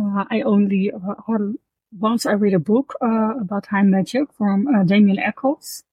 [0.00, 1.56] Uh, I only uh, heard-
[1.98, 5.84] once I read a book uh, about high magic from uh, Damien Echols.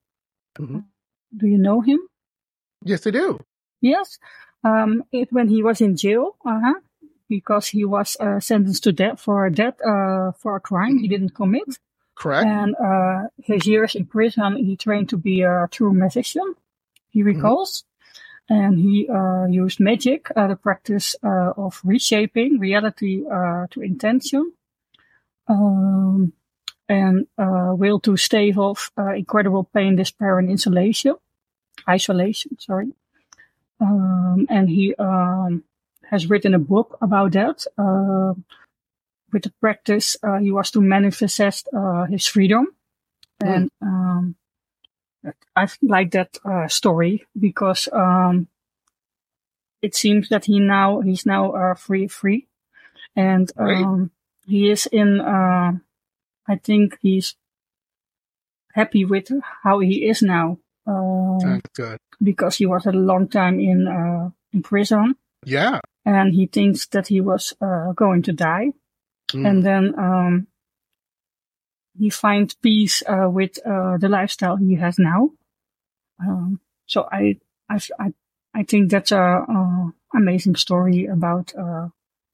[0.57, 0.85] Mhm.
[1.35, 1.99] Do you know him?
[2.83, 3.39] Yes, I do.
[3.81, 4.17] Yes.
[4.63, 6.75] Um, it when he was in jail, uh-huh,
[7.29, 11.35] because he was uh, sentenced to death for death uh, for a crime he didn't
[11.35, 11.79] commit.
[12.15, 12.45] Correct.
[12.45, 16.55] And uh, his years in prison, he trained to be a true magician.
[17.11, 17.85] He recalls,
[18.49, 24.51] and he uh, used magic, uh, the practice uh, of reshaping reality uh, to intention,
[25.47, 26.33] um,
[26.89, 31.15] and uh, will to stave off uh, incredible pain, despair, and isolation.
[31.87, 32.91] Isolation, sorry.
[33.79, 35.63] Um, and he um,
[36.09, 37.65] has written a book about that.
[37.77, 38.33] Uh,
[39.31, 42.67] with the practice, uh, he was to manifest uh, his freedom,
[43.39, 44.35] and um,
[45.55, 48.47] I like that uh, story because um,
[49.81, 52.47] it seems that he now he's now uh, free, free,
[53.15, 53.83] and Right.
[53.83, 54.11] um,
[54.47, 55.21] he is in.
[55.21, 55.73] Uh,
[56.47, 57.35] I think he's
[58.73, 59.29] happy with
[59.63, 61.97] how he is now uh, That's good.
[62.21, 65.79] because he was a long time in uh, in prison, Yeah.
[66.09, 68.71] And he thinks that he was uh, going to die.
[69.31, 69.47] Mm.
[69.47, 70.47] and then um,
[71.95, 75.29] he finds peace uh, with uh, the lifestyle he has now.
[76.19, 77.37] Um, so I,
[77.69, 78.13] I, I,
[78.55, 81.89] I think that's a, a amazing story about uh,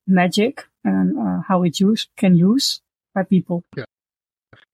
[0.08, 2.80] magic and uh, how it use can use
[3.14, 3.66] by people.
[3.76, 3.84] Yeah.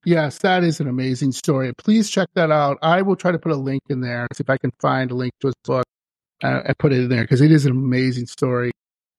[0.05, 1.73] Yes, that is an amazing story.
[1.77, 2.77] Please check that out.
[2.81, 5.15] I will try to put a link in there, see if I can find a
[5.15, 5.85] link to his book
[6.43, 8.71] uh, and put it in there because it is an amazing story.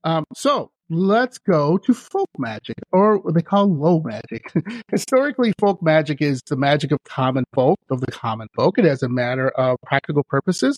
[0.05, 4.53] Um, so let's go to folk magic, or what they call low magic.
[4.91, 8.79] Historically, folk magic is the magic of common folk, of the common folk.
[8.79, 10.77] It has a matter of practical purposes,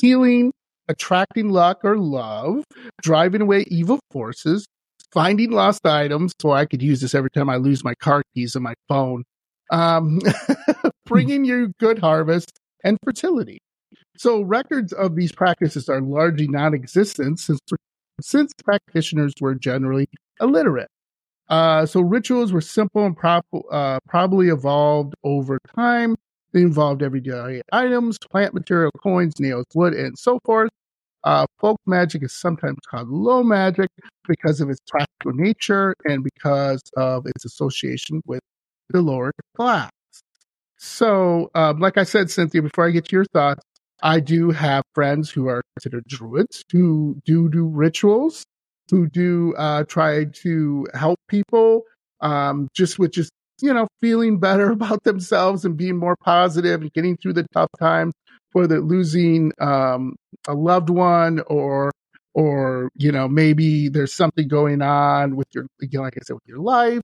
[0.00, 0.52] healing,
[0.88, 2.64] attracting luck or love,
[3.02, 4.66] driving away evil forces,
[5.12, 6.32] finding lost items.
[6.40, 9.24] So I could use this every time I lose my car keys on my phone.
[9.70, 10.20] Um,
[11.06, 12.50] bringing you good harvest
[12.82, 13.60] and fertility.
[14.16, 17.60] So records of these practices are largely non-existent since
[18.24, 20.08] since practitioners were generally
[20.40, 20.88] illiterate.
[21.48, 26.14] Uh, so rituals were simple and prop- uh, probably evolved over time.
[26.52, 30.70] They involved everyday items, plant material, coins, nails, wood, and so forth.
[31.22, 33.90] Uh, folk magic is sometimes called low magic
[34.26, 38.40] because of its practical nature and because of its association with
[38.88, 39.90] the lower class.
[40.78, 43.62] So, um, like I said, Cynthia, before I get to your thoughts,
[44.02, 48.44] I do have friends who are considered druids who do do rituals,
[48.90, 51.82] who do uh, try to help people,
[52.20, 53.30] um, just with just
[53.62, 57.70] you know feeling better about themselves and being more positive and getting through the tough
[57.78, 58.14] times,
[58.52, 60.16] whether losing um,
[60.48, 61.90] a loved one or
[62.34, 66.34] or you know maybe there's something going on with your you know, like I said
[66.34, 67.02] with your life.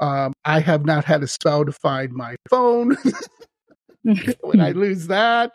[0.00, 2.96] Um, I have not had a spell to find my phone.
[4.40, 5.52] when I lose that.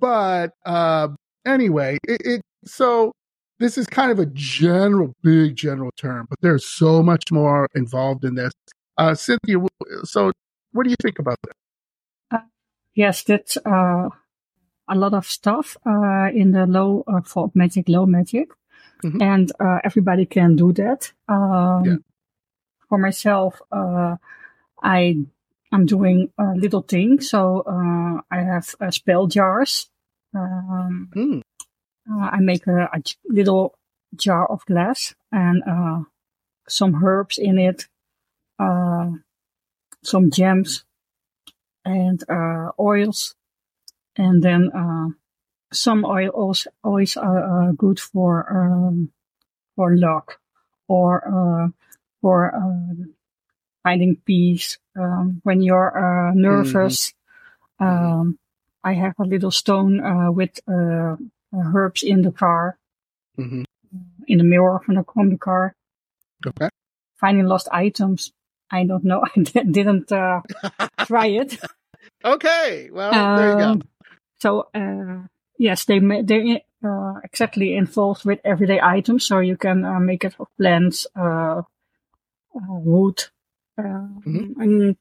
[0.00, 1.08] But uh,
[1.46, 3.12] anyway, it, it, so
[3.58, 8.24] this is kind of a general, big general term, but there's so much more involved
[8.24, 8.52] in this.
[8.98, 9.58] Uh, Cynthia,
[10.04, 10.32] so
[10.72, 12.36] what do you think about that?
[12.36, 12.44] Uh,
[12.94, 14.08] yes, that's uh,
[14.88, 18.48] a lot of stuff uh, in the low uh, folk magic, low magic,
[19.04, 19.22] mm-hmm.
[19.22, 21.12] and uh, everybody can do that.
[21.28, 21.96] Um, yeah.
[22.88, 23.62] For myself,
[24.82, 25.16] I
[25.72, 27.20] I'm doing a little thing.
[27.20, 29.88] So uh, I have uh, spell jars.
[30.34, 31.42] Um, mm.
[32.10, 33.74] uh, I make a, a, little
[34.14, 36.00] jar of glass and uh,
[36.68, 37.86] some herbs in it,
[38.58, 39.10] uh,
[40.02, 40.84] some gems
[41.84, 43.34] and uh, oils,
[44.16, 44.70] and then
[45.72, 49.10] some oils oils are good for um,
[49.76, 50.38] for luck
[50.88, 51.72] or
[52.20, 52.54] for
[53.82, 57.12] finding peace um, when you're uh, nervous.
[57.80, 57.84] Mm-hmm.
[57.84, 58.38] Um,
[58.84, 61.16] I have a little stone uh, with uh,
[61.54, 62.78] herbs in the car,
[63.38, 63.62] mm-hmm.
[64.26, 65.74] in the mirror from the, from the car.
[66.46, 66.68] Okay.
[67.16, 68.32] Finding lost items.
[68.70, 69.24] I don't know.
[69.36, 70.40] I didn't uh,
[71.06, 71.58] try it.
[72.24, 72.88] Okay.
[72.92, 73.70] Well, um, there you go.
[73.70, 73.82] Um,
[74.38, 75.26] so, uh,
[75.58, 79.26] yes, they they uh, exactly involved with everyday items.
[79.26, 81.62] So you can uh, make it of plants, uh,
[82.54, 83.24] wood,
[83.78, 84.60] mm-hmm.
[84.60, 84.96] And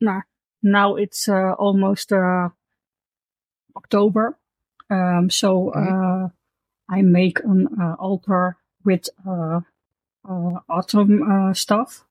[0.00, 0.22] now,
[0.62, 2.48] now it's uh, almost uh,
[3.76, 4.38] October.
[4.88, 6.24] Um, so mm-hmm.
[6.24, 6.28] Uh,
[6.88, 9.08] I make an altar with
[10.68, 12.04] autumn stuff.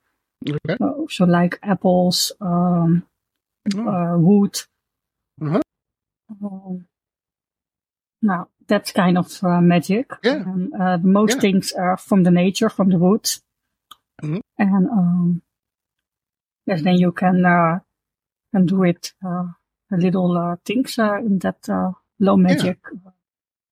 [0.48, 0.78] Okay.
[1.10, 3.08] so like apples, um,
[3.76, 4.18] oh.
[4.20, 4.62] wood.
[5.42, 5.62] Uh-huh.
[6.44, 6.86] Um,
[8.22, 10.12] now that's kind of uh, magic.
[10.24, 10.36] Yeah.
[10.36, 11.40] And, uh, most yeah.
[11.42, 13.42] things are from the nature, from the woods.
[14.22, 14.40] Mm-hmm.
[14.58, 15.42] And um,
[16.66, 17.80] yes, then you can uh,
[18.54, 19.46] can do it uh,
[19.92, 22.80] a little uh, things uh, in that uh, low magic.
[22.92, 23.12] Yeah.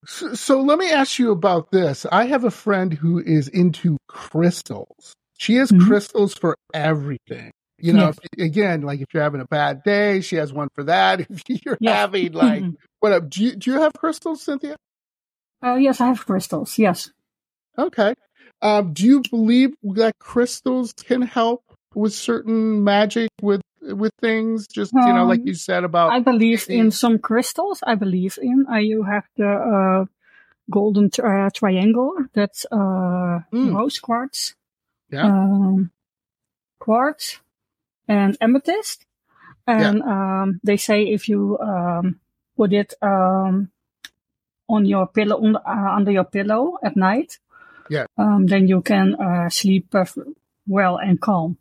[0.06, 2.06] So, so let me ask you about this.
[2.12, 5.14] I have a friend who is into crystals.
[5.38, 5.88] She has mm-hmm.
[5.88, 7.52] crystals for everything.
[7.78, 8.48] You know, yes.
[8.48, 11.22] again, like if you're having a bad day, she has one for that.
[11.30, 11.96] If you're yes.
[11.96, 12.64] having like
[13.00, 13.30] what?
[13.30, 14.76] Do you do you have crystals, Cynthia?
[15.64, 16.78] Uh, yes, I have crystals.
[16.78, 17.12] Yes.
[17.78, 18.14] Okay.
[18.62, 21.64] Um, do you believe that crystals can help
[21.96, 26.12] with certain magic with with things just um, you know like um, you said about
[26.12, 27.84] i believe in some crystals.
[27.86, 30.06] I believe in uh, you have the uh,
[30.70, 33.76] golden uh, triangle that's uh mm.
[33.76, 34.56] rose quartz
[35.14, 35.26] yeah.
[35.26, 35.92] um,
[36.80, 37.40] quartz
[38.08, 39.06] and amethyst.
[39.66, 40.42] And yeah.
[40.42, 42.20] um, they say if you um,
[42.58, 43.72] put it um,
[44.68, 47.40] on your pillow on, uh, under your pillow at night
[47.90, 48.06] yeah.
[48.18, 49.96] um, then you can uh, sleep
[50.68, 51.58] well and calm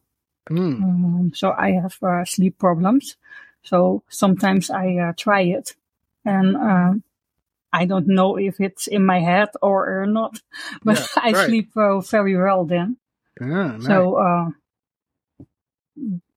[0.51, 0.83] Mm.
[0.83, 3.17] Um, so I have uh, sleep problems.
[3.63, 5.75] So sometimes I uh, try it
[6.25, 6.95] and uh,
[7.73, 10.41] I don't know if it's in my head or, or not,
[10.85, 11.47] but yeah, I right.
[11.47, 12.97] sleep uh, very well then.
[13.41, 13.87] Yeah, nice.
[13.87, 14.51] So uh,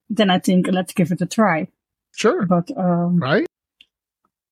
[0.08, 1.68] then I think let's give it a try.
[2.12, 2.46] Sure.
[2.46, 3.46] But um, right.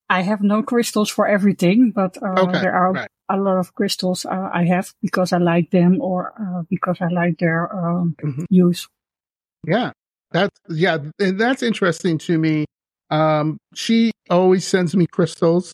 [0.07, 3.09] I have no crystals for everything, but uh, okay, there are right.
[3.27, 7.73] a lot of crystals I have because I like them or because I like their
[7.75, 8.43] um, mm-hmm.
[8.49, 8.87] use.
[9.67, 9.91] Yeah.
[10.35, 12.65] That's yeah, and that's interesting to me.
[13.09, 15.71] Um, she always sends me crystals.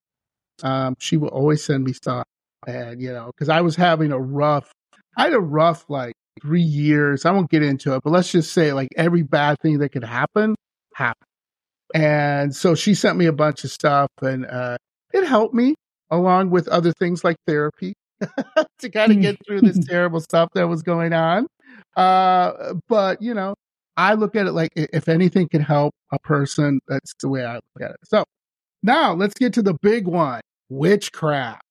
[0.61, 2.25] Um, she will always send me stuff,
[2.67, 4.71] and you know, because I was having a rough,
[5.17, 6.13] I had a rough like
[6.43, 7.25] three years.
[7.25, 10.03] I won't get into it, but let's just say like every bad thing that could
[10.03, 10.53] happen
[10.93, 11.27] happened,
[11.95, 14.77] and so she sent me a bunch of stuff, and uh,
[15.11, 15.73] it helped me
[16.11, 17.93] along with other things like therapy
[18.79, 21.47] to kind of get through this terrible stuff that was going on.
[21.95, 23.55] Uh, but you know,
[23.97, 27.55] I look at it like if anything can help a person, that's the way I
[27.55, 27.97] look at it.
[28.05, 28.23] So
[28.83, 31.61] now let's get to the big one witchcraft.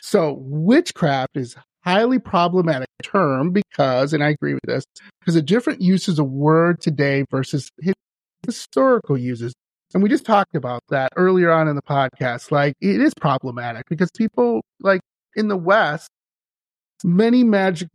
[0.00, 4.84] So witchcraft is highly problematic term because, and I agree with this,
[5.20, 7.70] because of different uses of word today versus
[8.46, 9.54] historical uses.
[9.92, 12.50] And we just talked about that earlier on in the podcast.
[12.50, 15.00] Like it is problematic because people like
[15.36, 16.08] in the West,
[17.04, 17.88] many magic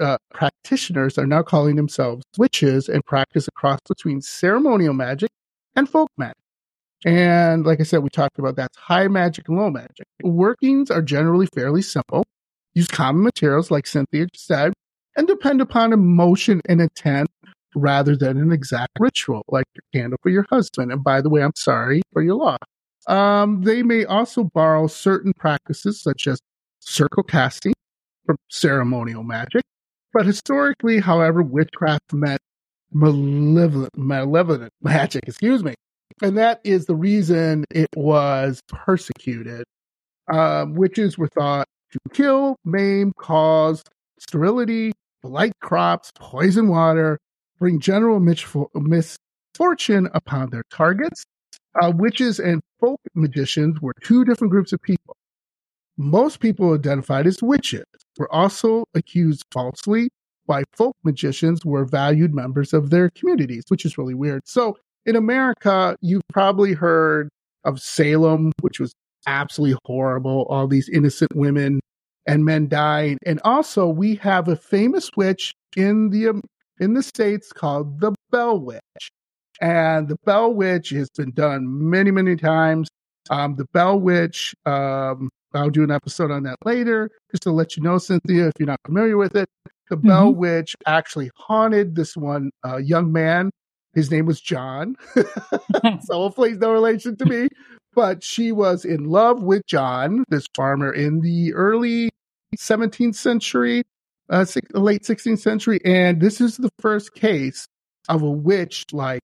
[0.00, 5.30] uh, practitioners are now calling themselves witches and practice a cross between ceremonial magic
[5.76, 6.36] and folk magic.
[7.04, 10.06] And like I said, we talked about that's high magic and low magic.
[10.22, 12.24] Workings are generally fairly simple,
[12.74, 14.74] use common materials like Cynthia said,
[15.16, 17.28] and depend upon emotion and intent
[17.74, 20.92] rather than an exact ritual, like your candle for your husband.
[20.92, 22.58] And by the way, I'm sorry for your loss.
[23.06, 26.38] Um, they may also borrow certain practices such as
[26.80, 27.72] circle casting
[28.48, 29.62] ceremonial magic.
[30.12, 32.40] But historically, however, witchcraft meant
[32.92, 35.74] malevolent, malevolent magic, excuse me.
[36.22, 39.64] And that is the reason it was persecuted.
[40.32, 43.82] Um, witches were thought to kill, maim, cause
[44.18, 47.18] sterility, blight crops, poison water,
[47.58, 51.24] bring general misfortune upon their targets.
[51.80, 54.99] Uh, witches and folk magicians were two different groups of people.
[56.00, 57.84] Most people identified as witches
[58.18, 60.08] were also accused falsely,
[60.46, 64.48] while folk magicians were valued members of their communities, which is really weird.
[64.48, 67.28] So in America, you've probably heard
[67.64, 68.94] of Salem, which was
[69.26, 70.46] absolutely horrible.
[70.48, 71.80] All these innocent women
[72.26, 73.18] and men died.
[73.26, 76.40] And also, we have a famous witch in the um,
[76.78, 79.10] in the states called the Bell Witch,
[79.60, 82.88] and the Bell Witch has been done many, many times.
[83.30, 87.76] Um, the Bell Witch, um, I'll do an episode on that later, just to let
[87.76, 89.48] you know, Cynthia, if you're not familiar with it.
[89.88, 90.08] The mm-hmm.
[90.08, 93.50] Bell Witch actually haunted this one uh, young man.
[93.94, 94.96] His name was John.
[95.14, 95.24] so
[96.10, 97.48] hopefully he's no relation to me.
[97.94, 102.10] But she was in love with John, this farmer, in the early
[102.56, 103.82] 17th century,
[104.28, 105.80] uh, late 16th century.
[105.84, 107.66] And this is the first case
[108.08, 109.20] of a witch, like,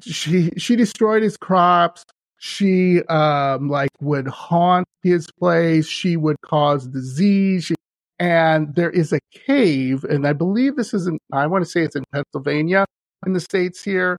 [0.00, 2.04] she she destroyed his crops
[2.44, 5.86] she um like would haunt his place.
[5.88, 7.64] She would cause disease.
[7.64, 7.74] She,
[8.18, 11.82] and there is a cave and i believe this is in i want to say
[11.82, 12.84] it's in pennsylvania
[13.26, 14.16] in the states here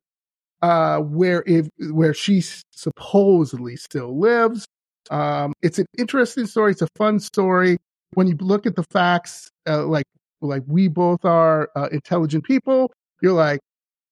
[0.62, 4.66] uh where if where she supposedly still lives.
[5.12, 6.72] Um it's an interesting story.
[6.74, 7.78] It's a fun story.
[8.16, 10.06] When you look at the facts uh, like
[10.42, 13.60] like we both are uh, intelligent people you're like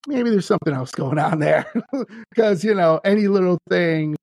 [0.07, 1.71] maybe there's something else going on there.
[2.29, 4.15] Because you know any little thing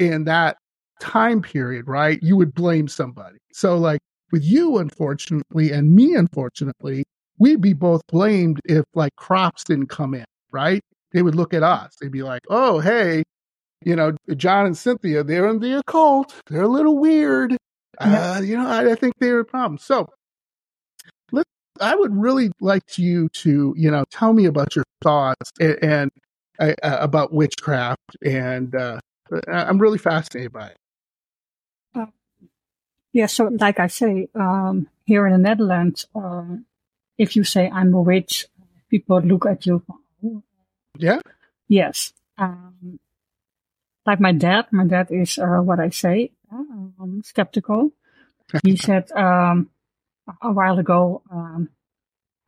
[0.00, 0.56] in that
[1.00, 3.38] time period right you would blame somebody.
[3.52, 4.00] So like
[4.32, 7.04] with you unfortunately and me unfortunately
[7.38, 10.80] we'd be both blamed if like crops didn't come in right?
[11.12, 11.92] They would look at us.
[12.00, 13.22] They'd be like oh hey
[13.84, 16.34] you know john and cynthia they're in the occult.
[16.48, 17.56] They're a little weird.
[18.00, 18.32] Yeah.
[18.32, 19.78] uh, you know I, I think they're a problem.
[19.78, 20.08] So
[21.80, 26.10] I would really like you to, you know, tell me about your thoughts and, and
[26.58, 28.98] uh, uh, about witchcraft, and uh,
[29.46, 30.76] I'm really fascinated by it.
[31.94, 32.06] Uh,
[33.12, 36.66] yeah, so like I say, um, here in the Netherlands, um,
[37.16, 38.46] if you say I'm a witch,
[38.90, 39.82] people look at you.
[40.98, 41.20] Yeah.
[41.68, 42.12] Yes.
[42.36, 42.98] Um,
[44.04, 47.92] like my dad, my dad is uh, what I say, um, skeptical.
[48.64, 49.70] He said, um,
[50.42, 51.70] a while ago, um,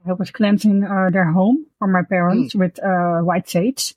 [0.06, 2.60] I was cleansing uh, their home for my parents mm.
[2.60, 3.94] with uh, white sage.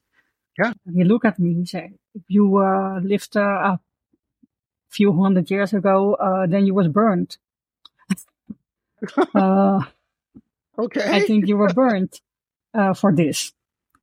[0.57, 0.73] Yeah.
[0.85, 3.79] And he looked at me and said, if you uh, lived uh, a
[4.89, 7.37] few hundred years ago, uh, then you was burned.
[9.35, 9.83] Uh,
[10.79, 11.03] okay.
[11.03, 12.21] I think you were burned
[12.95, 13.51] for this.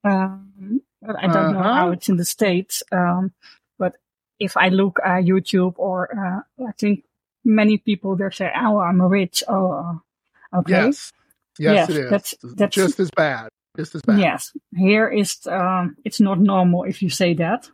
[0.05, 1.53] Um, I don't uh-huh.
[1.53, 1.93] know how uh-huh.
[1.93, 2.83] it's in the States.
[2.93, 3.33] Um,
[3.79, 3.95] but
[4.39, 7.05] if I look at YouTube or I think
[7.45, 10.87] many people there say, "Oh, I'm rich." Oh, uh, okay.
[10.87, 11.13] Yes,
[11.59, 12.11] yes, yes it is.
[12.11, 13.49] That's, that's just as bad.
[13.77, 14.19] Just as bad.
[14.19, 17.71] Yes, here is um, it's not normal if you say that.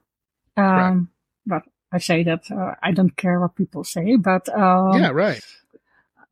[0.56, 1.10] Um,
[1.46, 1.62] right.
[1.62, 1.62] But
[1.92, 4.16] I say that uh, I don't care what people say.
[4.16, 5.42] But um, yeah, right.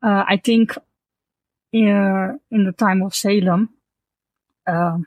[0.03, 0.77] Uh, I think
[1.73, 3.71] in, uh, in the time of Salem,
[4.67, 5.07] um,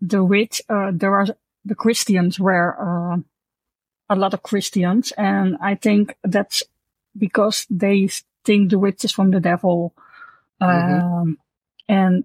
[0.00, 1.26] the witch, uh, there are
[1.64, 3.18] the Christians were uh,
[4.08, 6.62] a lot of Christians, and I think that's
[7.16, 8.08] because they
[8.44, 9.94] think the witch is from the devil,
[10.60, 11.06] mm-hmm.
[11.06, 11.38] um,
[11.88, 12.24] and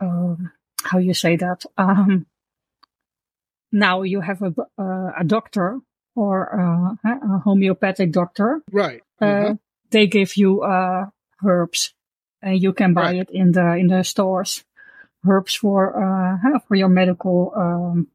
[0.00, 0.50] um,
[0.82, 1.64] how you say that.
[1.76, 2.26] Um,
[3.70, 5.80] now you have a uh, a doctor
[6.14, 9.02] or uh, a homeopathic doctor, right?
[9.20, 9.52] Uh, mm-hmm.
[9.90, 11.06] They give you uh,
[11.44, 11.94] herbs,
[12.40, 13.16] and you can buy right.
[13.16, 14.64] it in the in the stores.
[15.26, 18.08] Herbs for uh, for your medical um,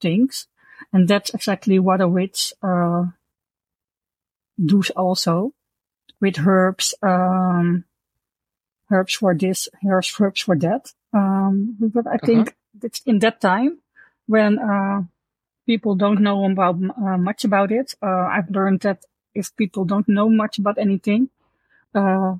[0.00, 0.46] things.
[0.92, 3.06] And that's exactly what a witch uh,
[4.64, 5.52] does also
[6.20, 7.84] with herbs, um,
[8.90, 10.92] herbs for this, herbs, herbs for that.
[11.12, 12.86] Um, but I think uh-huh.
[12.86, 13.78] it's in that time
[14.26, 15.02] when uh,
[15.66, 17.94] people don't know about uh, much about it.
[18.02, 21.30] Uh, I've learned that if people don't know much about anything,
[21.94, 22.36] uh,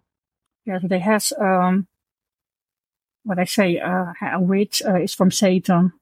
[0.64, 1.86] yeah, they has um,
[3.28, 5.92] what I say, uh, a witch uh, is from Satan.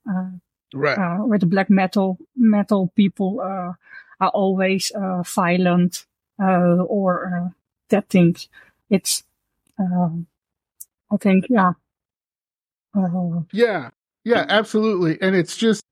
[0.77, 0.99] Uh, right.
[0.99, 3.73] Uh, where the black metal metal people uh,
[4.21, 6.07] are always uh, violent
[6.41, 7.51] uh, or uh,
[7.89, 8.49] that things.
[8.91, 9.25] It's,
[9.79, 10.27] um,
[11.11, 11.73] I think, yeah.
[12.97, 13.91] Uh, yeah,
[14.25, 15.21] yeah, absolutely.
[15.21, 15.83] And it's just,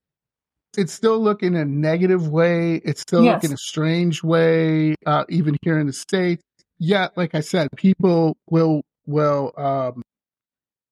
[0.77, 2.75] it's still looking a negative way.
[2.83, 3.43] It's still Yes.
[3.43, 6.41] looking a strange way, uh, even here in the States.
[6.79, 10.01] Yeah, like I said, people will, will, um,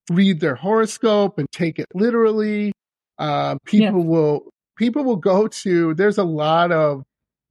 [0.09, 2.71] read their horoscope and take it literally.
[3.17, 7.03] Uh, people will, people will go to, there's a lot of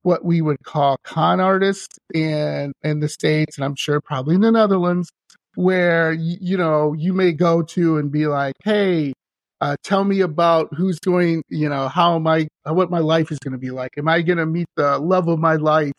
[0.03, 4.41] what we would call con artists in, in the States, and I'm sure probably in
[4.41, 5.11] the Netherlands,
[5.55, 9.13] where, y- you know, you may go to and be like, Hey,
[9.61, 13.39] uh, tell me about who's going, you know, how am I, what my life is
[13.39, 13.91] going to be like.
[13.97, 15.93] Am I going to meet the love of my life?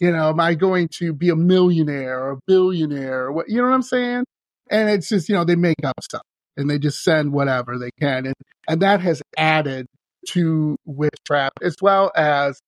[0.00, 3.26] You know, am I going to be a millionaire or a billionaire?
[3.26, 4.24] Or what, you know what I'm saying?
[4.70, 6.22] And it's just, you know, they make up stuff
[6.58, 8.26] and they just send whatever they can.
[8.26, 8.34] And,
[8.68, 9.86] and that has added
[10.30, 12.60] to witchcraft as well as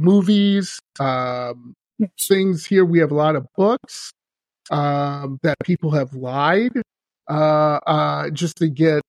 [0.00, 1.74] movies, um,
[2.20, 2.84] things here.
[2.84, 4.10] We have a lot of books
[4.70, 6.72] um, that people have lied
[7.28, 9.02] uh, uh, just to get,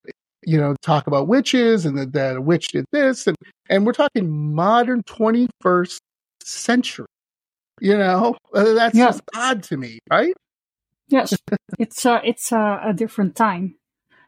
[0.46, 3.26] you know, talk about witches and that, that a witch did this.
[3.26, 3.36] And,
[3.70, 5.98] and we're talking modern 21st
[6.44, 7.08] century.
[7.82, 9.08] You know, Uh, that's Yeah.
[9.08, 10.34] just odd to me, right?
[11.08, 11.38] Yes,
[11.78, 13.76] it's uh, it's uh, a different time,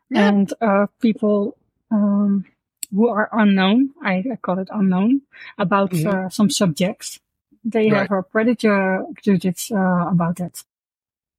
[0.10, 0.30] Yeah.
[0.30, 1.58] and uh, people
[1.92, 2.46] um,
[2.94, 5.22] who are unknown, I, I call it unknown,
[5.58, 6.06] about Mhm.
[6.08, 7.20] uh, some subjects,
[7.64, 8.10] they Right.
[8.10, 10.64] have a predator prejudice uh, about that.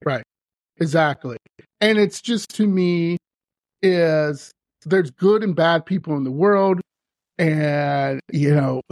[0.04, 0.22] Right.
[0.78, 1.38] Exactly.
[1.80, 3.16] And it's just to me
[3.82, 4.50] is
[4.84, 6.80] there's good and bad people in the world.
[7.38, 8.82] And, you know,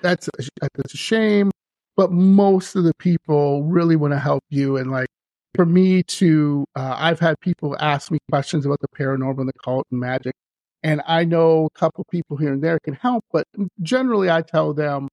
[0.00, 1.50] that's, a, that's a shame.
[1.96, 4.76] But most of the people really want to help you.
[4.76, 5.08] And like
[5.54, 9.52] for me to, uh, I've had people ask me questions about the paranormal and the
[9.64, 10.34] cult and magic.
[10.82, 13.44] And I know a couple people here and there can help, but
[13.82, 15.08] generally I tell them,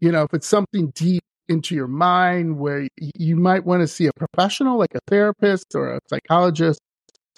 [0.00, 4.06] you know, if it's something deep into your mind where you might want to see
[4.06, 6.80] a professional like a therapist or a psychologist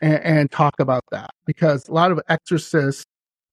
[0.00, 3.04] and, and talk about that because a lot of exorcist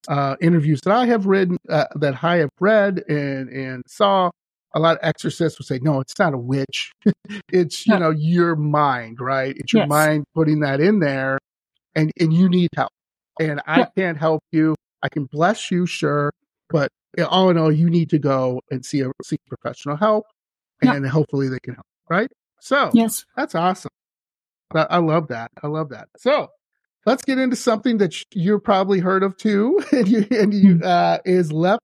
[0.07, 4.29] uh, interviews that I have read uh, that I have read and and saw
[4.75, 6.91] a lot of exorcists would say no it's not a witch
[7.51, 9.89] it's you know your mind right it's your Yes.
[9.89, 11.39] mind putting that in there
[11.95, 12.91] and and you need help
[13.39, 13.85] and I Yeah.
[13.97, 16.31] can't help you I can bless you sure
[16.69, 16.89] but
[17.29, 20.25] all in all you need to go and see a seek professional help
[20.81, 20.93] Yeah.
[20.93, 22.27] and hopefully they can help right
[22.59, 23.89] so Yes, that's awesome.
[24.73, 25.51] I, I love that.
[25.63, 26.07] I love that.
[26.17, 26.49] So
[27.05, 31.19] let's get into something that you're probably heard of too, and you, and you uh,
[31.23, 31.83] is left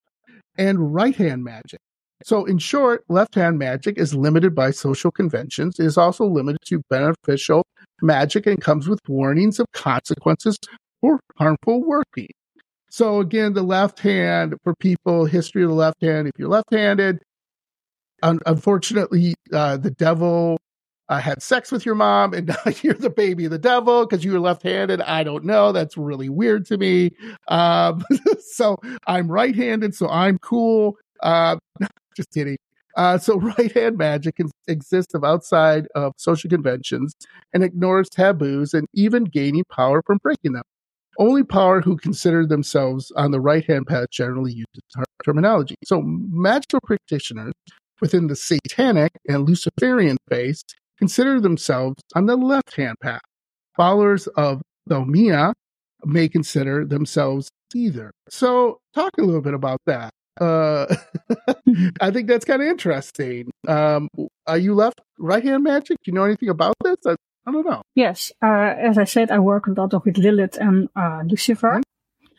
[0.58, 1.80] and right hand magic.
[2.24, 5.80] So in short, left hand magic is limited by social conventions.
[5.80, 7.66] It is also limited to beneficial
[8.02, 10.58] magic and comes with warnings of consequences
[11.02, 12.30] for harmful working.
[12.90, 16.28] So again, the left hand for people, history of the left hand.
[16.28, 17.20] If you're left-handed,
[18.22, 20.58] un- unfortunately, uh, the devil
[21.08, 24.26] uh, had sex with your mom and now you're the baby of the devil because
[24.26, 25.02] you were left-handed.
[25.02, 25.72] I don't know.
[25.72, 27.12] That's really weird to me.
[27.48, 28.04] Um,
[28.40, 30.98] so I'm right-handed, so I'm cool.
[31.22, 31.58] Uh,
[32.22, 32.58] just kidding.
[32.96, 37.14] Uh, so right hand magic exists outside of social conventions
[37.54, 40.64] and ignores taboos and even gaining power from breaking them.
[41.18, 45.76] Only power who consider themselves on the right hand path generally use the ter- terminology.
[45.84, 47.54] So magical practitioners
[48.00, 50.62] within the satanic and Luciferian faith
[50.98, 53.22] consider themselves on the left hand path.
[53.76, 55.54] Followers of Thelema
[56.06, 58.12] may consider themselves either.
[58.30, 60.12] So talk a little bit about that.
[60.40, 60.86] Uh,
[62.02, 63.52] I think that's kind of interesting.
[63.68, 64.08] Um,
[64.48, 65.98] are you left right hand magic?
[66.04, 66.98] Do you know anything about this?
[67.06, 67.16] I,
[67.46, 67.82] I don't know.
[67.96, 68.32] yes.
[68.42, 71.82] Uh, as I said, I work a lot with Lilith and uh, Lucifer.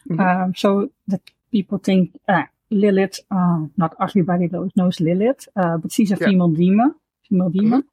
[0.09, 0.20] Mhm.
[0.20, 1.20] Um, so that
[1.53, 3.20] people think uh, Lilith.
[3.30, 6.28] Uh, not everybody knows, knows Lilith, uh, but she's a Yeah.
[6.28, 6.95] female demon.
[7.28, 7.84] Female demon.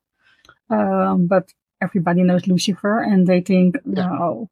[0.70, 4.44] Um, but everybody knows Lucifer, and they think, Yeah.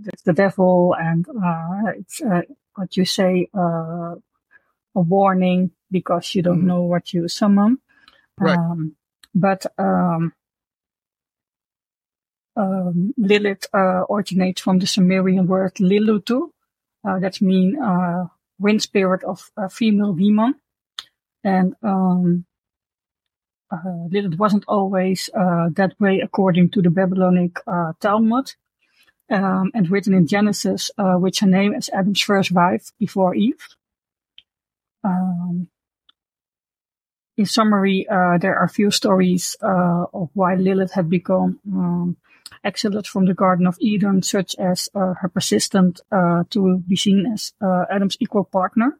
[0.00, 2.42] that's the devil, and uh, it's uh,
[2.74, 4.14] what you say, uh,
[4.96, 6.66] a warning because you don't Mhm.
[6.66, 7.78] know what you summon.
[8.40, 8.58] Right.
[8.58, 8.96] Um,
[9.34, 10.32] but um,
[12.56, 16.50] um, Lilith uh, originates from the Sumerian word Lilitu.
[17.06, 18.24] Uh, that means uh,
[18.58, 20.54] wind spirit of a female demon.
[21.44, 22.46] And um,
[23.70, 28.54] uh, Lilith wasn't always uh, that way according to the Babylonic uh, Talmud.
[29.28, 33.58] Um, and written in Genesis, uh, which her name is Adam's first wife before Eve.
[35.06, 35.68] Um,
[37.36, 42.16] in summary, uh, there are few stories uh, of why Lilith had become um,
[42.64, 47.26] exiled from the Garden of Eden, such as uh, her persistent uh, to be seen
[47.32, 48.98] as uh, Adam's equal partner,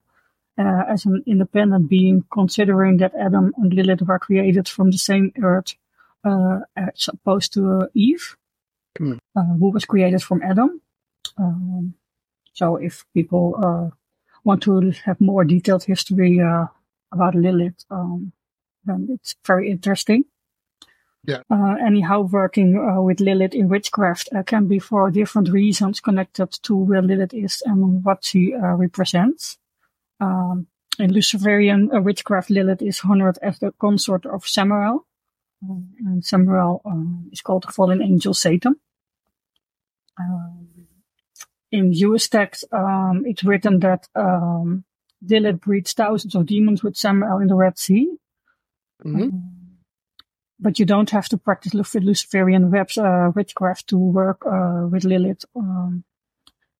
[0.58, 5.32] uh, as an independent being, considering that Adam and Lilith were created from the same
[5.42, 5.74] earth,
[6.76, 8.36] as opposed to Eve,
[8.98, 9.18] mm.
[9.34, 10.80] who was created from Adam.
[11.38, 11.94] Um,
[12.52, 13.92] so, if people
[14.46, 16.40] want to have more detailed history
[17.12, 18.32] about Lilith, um,
[18.84, 20.24] then it's very interesting.
[21.26, 21.42] Yeah.
[21.50, 26.52] Uh, anyhow, working uh, with Lilith in witchcraft uh, can be for different reasons connected
[26.62, 29.58] to where Lilith is and what she uh, represents.
[30.20, 30.68] Um,
[31.00, 35.04] in Luciferian uh, witchcraft, Lilith is honored as the consort of Samael.
[35.62, 38.76] Um, and Samael um, is called the fallen angel Satan.
[40.20, 40.65] Um,
[41.76, 44.84] in text, um, it's written that um,
[45.22, 48.16] Lilith breeds thousands of demons with Samael in the Red Sea.
[49.04, 49.22] Mm-hmm.
[49.22, 49.52] Um,
[50.58, 55.44] but you don't have to practice Luciferian webs, uh, witchcraft to work uh, with Lilith.
[55.54, 56.04] Um,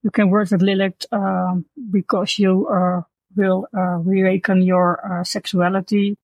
[0.02, 3.02] you can work with Lilith um, because you uh,
[3.34, 6.16] will uh, reawaken your uh, sexuality,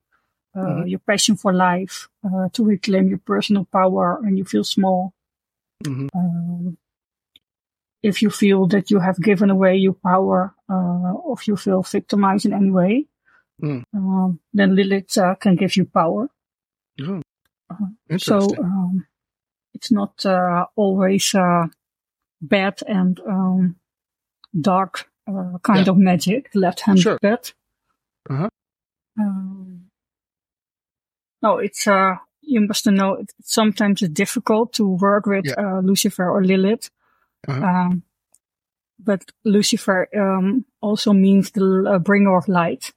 [0.56, 0.86] uh, mm-hmm.
[0.86, 2.08] your passion for life,
[2.52, 5.12] to reclaim your personal power, and you feel small.
[5.84, 6.70] Mm-hmm.
[8.02, 12.46] If you feel that you have given away your power, or if you feel victimized
[12.46, 13.06] in any way,
[13.62, 13.84] mm.
[13.94, 16.28] um, then Lilith can give you power.
[17.00, 17.22] Oh.
[17.70, 19.06] Uh, so um,
[19.74, 21.66] it's not uh, always uh,
[22.40, 23.76] bad and um,
[24.58, 25.92] dark uh, kind yeah.
[25.92, 27.18] of magic, left hand sure.
[27.22, 27.50] bad.
[28.28, 28.48] Uh-huh.
[29.18, 29.86] Um,
[31.42, 35.54] no, it's uh, you must know Sometimes it's difficult to work with yeah.
[35.58, 36.90] uh, Lucifer or Lilith.
[37.48, 37.64] Uh-huh.
[37.64, 38.02] Um,
[38.98, 42.92] but Lucifer um, also means the bringer of light.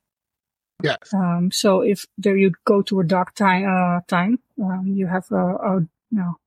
[0.83, 1.13] Yes.
[1.13, 5.31] Um, so if there you go to a dark time, uh, time, um, you have
[5.31, 5.79] a, a
[6.11, 6.37] you know,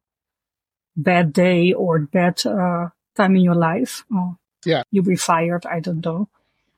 [0.97, 4.05] bad day or bad, uh, time in your life.
[4.65, 4.83] yeah.
[4.91, 5.67] You'll be fired.
[5.67, 6.29] I don't know.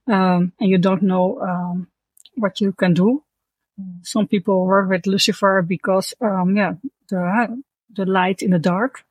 [0.06, 1.88] Um, and you don't know, um,
[2.36, 3.22] what you can do.
[4.02, 6.74] Some people work with Lucifer because, um, yeah,
[7.08, 7.62] the,
[7.94, 9.04] the light in the dark.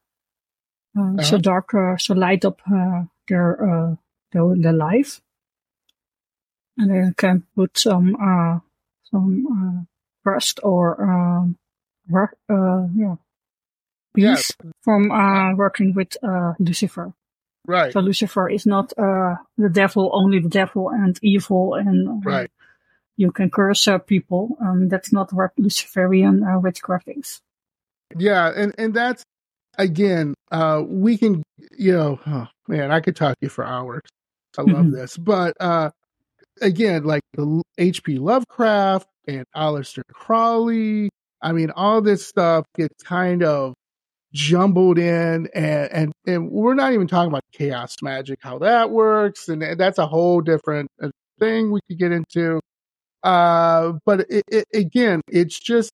[0.98, 1.22] Uh.
[1.24, 3.96] So dark, uh, so light up, uh, their, uh,
[4.32, 5.22] their, their life
[6.80, 8.60] and then can put some uh,
[9.04, 11.58] some uh, rust or um,
[12.12, 13.16] uh, yeah,
[14.16, 14.72] peace yeah.
[14.82, 17.14] from uh, working with uh, Lucifer.
[17.68, 17.94] Right.
[17.94, 22.50] So Lucifer is not uh, the devil, only the devil and evil, and right.
[23.18, 24.58] You can curse uh, people.
[24.62, 27.42] Um, that's not what Luciferian uh, witchcraft is.
[28.18, 29.26] Yeah, and and that's
[29.78, 31.44] again, uh, we can,
[31.78, 34.02] you know, oh, man, I could talk to you for hours.
[34.58, 34.92] I love mm-hmm.
[34.92, 35.92] this, but uh,
[36.62, 38.18] again, like the H.P.
[38.18, 41.10] Lovecraft and Aleister Crowley.
[41.42, 43.76] I mean, all this stuff gets kind of
[44.34, 49.48] jumbled in and, and, and we're not even talking about chaos magic, how that works.
[49.48, 51.10] And, and that's a whole different uh,
[51.40, 52.60] thing we could get into.
[53.24, 55.92] Uh, but it, it, again, it's just,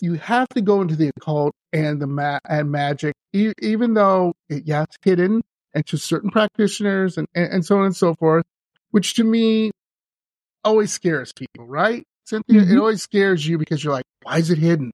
[0.00, 4.34] you have to go into the occult and the ma- and magic, e- even though
[4.48, 5.42] it, yeah, it's hidden
[5.74, 8.44] and to certain practitioners and, and, and so on and so forth
[8.94, 9.72] which to me
[10.62, 12.04] always scares people, right?
[12.26, 12.72] Cynthia, mm-hmm.
[12.72, 14.92] it always scares you because you're like, why is it hidden?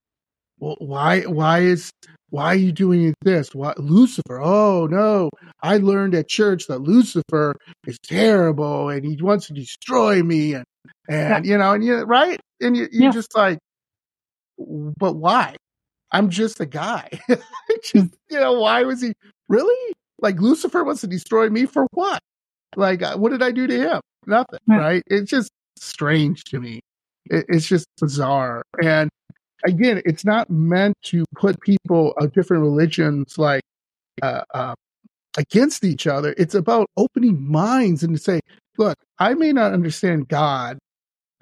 [0.58, 1.90] Well, why, why is,
[2.30, 3.54] why are you doing this?
[3.54, 4.40] Why Lucifer?
[4.40, 5.28] Oh no,
[5.62, 10.64] I learned at church that Lucifer is terrible and he wants to destroy me and,
[11.06, 11.52] and, yeah.
[11.52, 12.40] you know, and you, right?
[12.62, 13.10] And you, you're yeah.
[13.10, 13.58] just like,
[14.96, 15.56] but why?
[16.12, 17.08] I'm just a guy.
[17.84, 19.12] just, you know, why was he
[19.48, 22.20] really like Lucifer wants to destroy me for what?
[22.76, 24.00] Like, uh, what did I do to him?
[24.26, 25.02] Nothing, right?
[25.06, 26.80] It's just strange to me.
[27.26, 28.62] It, it's just bizarre.
[28.82, 29.10] And
[29.64, 33.62] again, it's not meant to put people of different religions like
[34.22, 34.74] uh, uh,
[35.36, 36.34] against each other.
[36.36, 38.40] It's about opening minds and to say,
[38.78, 40.78] look, I may not understand God,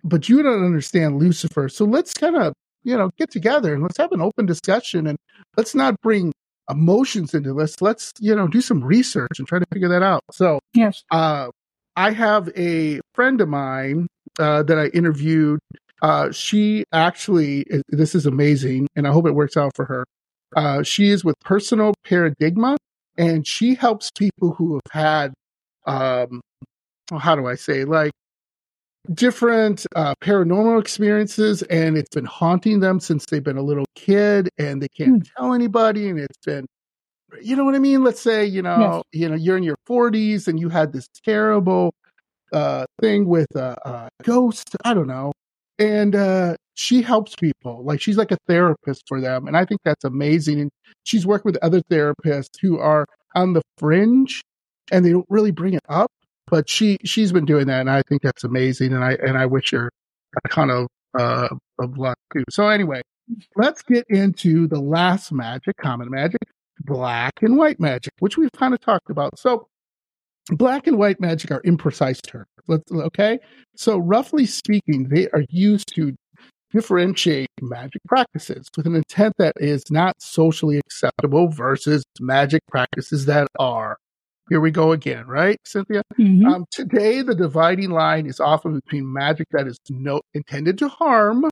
[0.05, 1.69] but you don't understand Lucifer.
[1.69, 2.55] So let's kind of,
[2.85, 5.19] you know, get together and let's have an open discussion and
[5.57, 6.33] let's not bring
[6.71, 7.81] emotions into this.
[7.81, 10.23] Let's, you know, do some research and try to figure that out.
[10.31, 11.49] So, yes, uh,
[11.97, 14.07] I have a friend of mine
[14.39, 15.61] uh, that I interviewed.
[16.01, 20.05] Uh, she actually, this is amazing, and I hope it works out for her.
[20.55, 22.77] Uh, she is with Personal Paradigma,
[23.17, 25.35] and she helps people who have had,
[25.87, 26.41] um,
[27.19, 28.13] how do I say, like
[29.15, 34.49] different uh, paranormal experiences and it's been haunting them since they've been a little kid
[34.59, 35.29] and they can't mm.
[35.37, 36.67] tell anybody and it's been
[37.43, 39.21] you know what i mean let's say you know yes.
[39.21, 41.93] you know you're in your 40s and you had this terrible
[42.53, 44.75] uh, thing with a, uh, ghosts.
[44.85, 45.33] I don't know,
[45.79, 47.85] and uh, she helps people.
[47.85, 50.61] Like she's like a therapist for them, and I think that's amazing.
[50.61, 50.71] And
[51.05, 54.43] she's worked with other therapists who are on the fringe,
[54.91, 56.11] and they don't really bring it up.
[56.51, 58.93] But she she's been doing that, and I think that's amazing.
[58.93, 59.91] And I and I wish her
[60.45, 60.87] a ton of
[61.19, 62.45] uh, of luck too.
[62.51, 63.03] So anyway,
[63.57, 66.41] let's get into the last magic, common magic,
[66.81, 69.39] black and white magic, which we've kind of talked about.
[69.39, 69.69] So
[70.51, 72.47] black and white magic are imprecise terms.
[72.67, 73.39] Let's, okay.
[73.77, 76.15] So roughly speaking, they are used to
[76.71, 83.49] differentiate magic practices with an intent that is not socially acceptable versus magic practices that
[83.59, 83.97] are.
[84.49, 86.03] Here we go again, right, Cynthia?
[86.19, 86.47] Mhm.
[86.47, 91.45] Um, today, the dividing line is often between magic that is no, intended to harm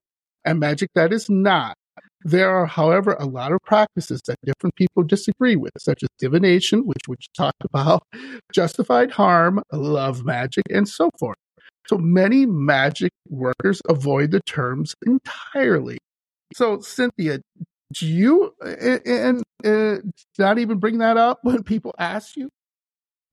[0.45, 1.75] and magic that is not.
[2.25, 6.87] There are, however, a lot of practices that different people disagree with, such as divination,
[6.87, 8.03] which we talked about,
[8.53, 11.37] justified harm, love magic, and so forth.
[11.89, 15.99] So many magic workers avoid the terms entirely.
[16.55, 17.41] So, Cynthia,
[17.93, 20.03] do you and, and uh,
[20.39, 22.49] not even bring that up when people ask you?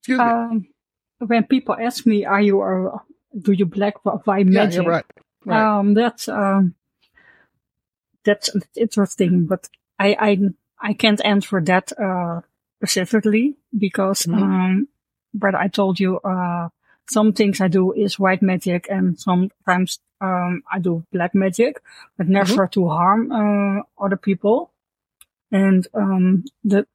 [0.03, 0.25] Excuse me.
[0.25, 0.67] Um,
[1.19, 3.01] when people ask me, "Are you a
[3.39, 5.05] do you black or white yeah, magic?" yeah, right.
[5.45, 5.79] Right.
[5.79, 6.75] Um, that's um,
[8.25, 10.39] that's interesting, but I I
[10.89, 12.41] I can't answer that uh
[12.83, 14.43] specifically because Mhm.
[14.43, 14.87] um,
[15.33, 16.69] but I told you uh
[17.09, 21.81] some things I do is white magic and sometimes um I do black magic,
[22.17, 24.71] but never to harm uh other people.
[25.51, 26.85] And um the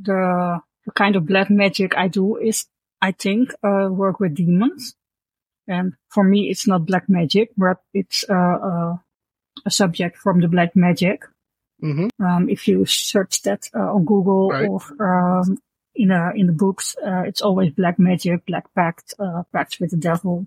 [0.00, 2.66] the the kind of black magic I do is
[3.02, 4.94] I think uh work with demons.
[5.68, 8.34] And for me, it's not black magic, but it's uh,
[8.70, 8.96] uh,
[9.66, 11.24] a subject from the black magic.
[11.80, 14.68] hmm Um, if you search that uh, on Google Right.
[14.68, 15.58] or um,
[15.94, 19.90] in a, in the books, uh, it's always black magic, black pact, uh, pact with
[19.90, 20.46] the devil.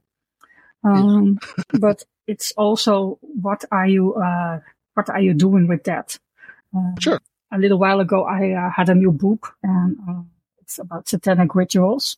[0.84, 1.40] Um,
[1.80, 4.60] but it's also what are you uh,
[4.94, 6.18] what are you doing with that?
[6.76, 7.20] Uh, Sure.
[7.52, 10.22] A little while ago, I uh, had a new book, and uh,
[10.62, 12.18] it's about satanic rituals.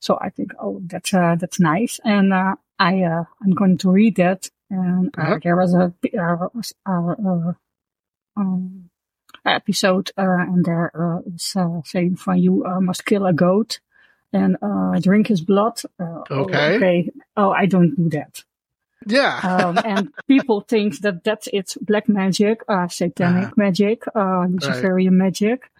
[0.00, 3.90] So I think, oh, that's uh, that's nice, and uh, I uh, I'm going to
[3.90, 4.50] read that.
[4.70, 5.38] And uh, Uh-huh.
[5.42, 6.48] there was a uh,
[6.86, 7.52] uh, uh,
[8.36, 8.90] um,
[9.44, 13.80] episode, uh, and there uh, is uh, saying from you uh, must kill a goat
[14.32, 15.80] and uh, drink his blood.
[15.98, 16.76] Uh, oh, Okay.
[16.76, 17.10] okay.
[17.36, 18.44] Oh, I don't do that.
[19.06, 19.40] Yeah.
[19.42, 23.54] Um, and people think that that's it's black magic, uh, satanic Uh-huh.
[23.56, 25.70] magic, uh, Luciferian magic.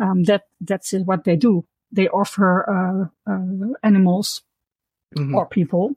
[0.00, 1.64] Um, that that's what they do.
[1.92, 4.42] They offer uh, uh, animals
[5.16, 5.34] Mhm.
[5.34, 5.94] or people,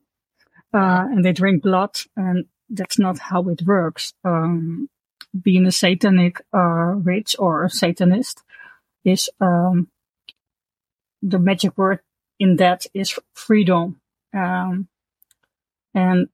[0.73, 4.13] uh, and they drink blood, and that's not how it works.
[4.23, 4.89] Um,
[5.33, 8.43] being a satanic uh, witch or a satanist
[9.03, 9.87] is um,
[11.23, 11.99] the magic word
[12.39, 13.99] in that is freedom,
[14.33, 14.87] um,
[15.95, 16.27] and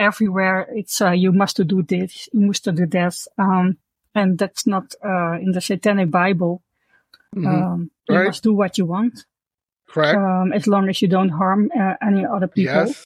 [0.00, 3.76] everywhere it's uh, you must do this, you must do that, um,
[4.14, 6.62] and that's not uh, in the satanic Bible.
[7.36, 7.46] Mhm.
[7.46, 8.26] Um, you Right.
[8.26, 9.24] must do what you want
[9.86, 10.16] Correct.
[10.18, 13.04] um, as long as you don't harm uh, any other people yes.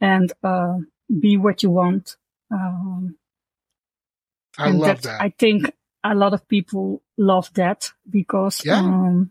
[0.00, 0.78] and uh,
[1.08, 2.16] be what you want.
[2.50, 3.14] Um,
[4.58, 5.20] I love that.
[5.20, 5.70] I think
[6.02, 8.80] a lot of people love that because Yeah.
[8.82, 9.30] um,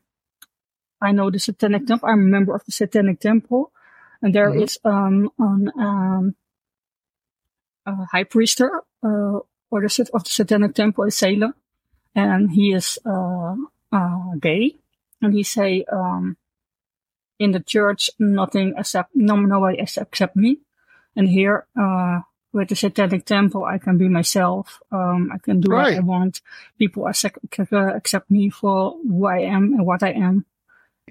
[1.02, 2.08] I know the Satanic Temple.
[2.10, 3.72] I'm a member of the Satanic Temple,
[4.22, 4.64] and there Mhm.
[4.64, 6.36] is um, an um,
[7.88, 8.70] a high priester
[9.04, 9.40] uh,
[9.72, 11.54] or the of the Satanic Temple is Salem,
[12.16, 13.56] and he is uh,
[13.92, 14.76] uh, gay,
[15.22, 16.38] and he say um,
[17.40, 20.60] in the church nothing accept no nobody accept me,
[21.16, 22.20] and here uh,
[22.54, 24.80] with the Satanic Temple I can be myself.
[24.92, 26.42] Um, I can do what I want.
[26.78, 27.40] People accept,
[27.72, 30.46] accept me for who I am and what I am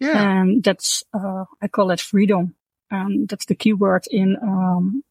[0.01, 0.31] yeah.
[0.31, 2.55] and that's uh, I call it freedom,
[2.91, 5.03] and that's the key word in um,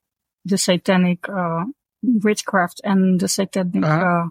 [0.45, 1.65] the satanic uh,
[2.03, 4.29] witchcraft and the satanic Uh-huh.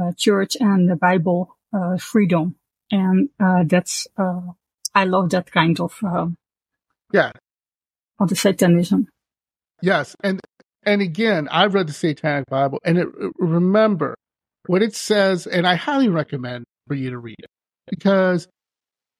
[0.00, 2.56] uh, uh, church and the Bible uh, freedom,
[2.90, 4.40] and uh, that's uh,
[4.94, 6.28] I love that kind of uh,
[7.12, 7.32] Yeah.
[8.18, 9.08] of the satanism.
[9.82, 10.40] Yes, and
[10.84, 14.14] and again, I've read the Satanic Bible, and it, remember
[14.66, 17.50] what it says, and I highly recommend for you to read it
[17.88, 18.48] because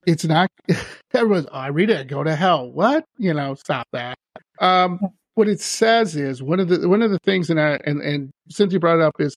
[0.06, 0.48] it's not.
[1.14, 2.70] Everyone's, oh, I read it, go to hell.
[2.70, 3.04] What?
[3.18, 4.16] You know, stop that.
[4.60, 4.98] Um,
[5.34, 8.30] what it says is one of the one of the things, and I, and and
[8.50, 9.36] Cynthia brought it up is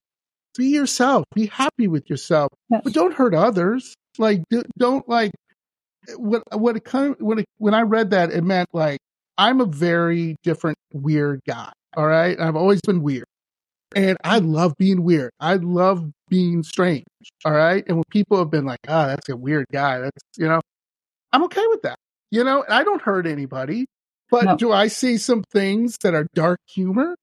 [0.57, 2.81] be yourself, be happy with yourself, Yes.
[2.83, 3.93] but don't hurt others.
[4.17, 5.31] Like, do- don't like
[6.17, 8.99] what what it kind of, when it, when I read that, it meant like
[9.37, 11.71] I'm a very different weird guy.
[11.95, 13.25] All right, I've always been weird,
[13.95, 15.31] and I love being weird.
[15.39, 17.05] I love being strange.
[17.45, 20.47] All right, and when people have been like, "Ah, that's a weird guy," that's you
[20.47, 20.61] know,
[21.33, 21.97] I'm okay with that.
[22.31, 23.85] You know, I don't hurt anybody,
[24.29, 24.57] but No.
[24.57, 27.15] do I see some things that are dark humor?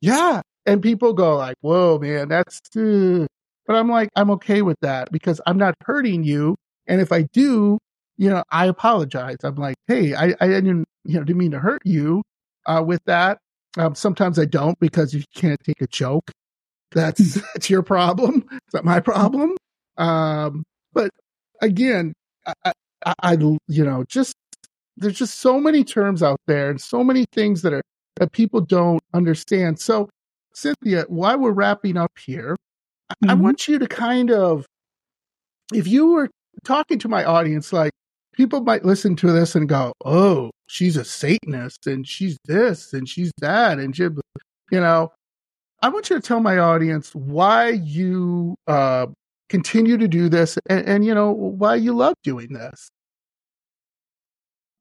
[0.00, 0.42] Yeah.
[0.66, 3.26] And people go like, whoa, man, that's, uh.
[3.66, 6.56] but I'm like, I'm okay with that because I'm not hurting you.
[6.86, 7.78] And if I do,
[8.16, 9.38] you know, I apologize.
[9.42, 12.22] I'm like, hey, I, I didn't, you know, didn't mean to hurt you
[12.66, 13.38] uh, with that.
[13.78, 16.30] Um, sometimes I don't because you can't take a joke.
[16.92, 18.44] That's that's your problem.
[18.50, 19.56] It's not my problem.
[19.96, 21.10] Um, but
[21.62, 22.12] again,
[22.46, 22.72] I,
[23.06, 23.32] I, I,
[23.68, 24.34] you know, just
[25.00, 27.82] there's just so many terms out there and so many things that are
[28.16, 29.78] that people don't understand.
[29.80, 30.10] So,
[30.54, 32.54] Cynthia, while we're wrapping up here,
[33.08, 34.66] I, I want you to kind of,
[35.72, 36.28] if you were
[36.64, 37.92] talking to my audience, like
[38.34, 43.08] people might listen to this and go, "Oh, she's a Satanist and she's this and
[43.08, 45.12] she's that," and she, you know,
[45.82, 49.06] I want you to tell my audience why you uh,
[49.48, 52.90] continue to do this and, and you know why you love doing this.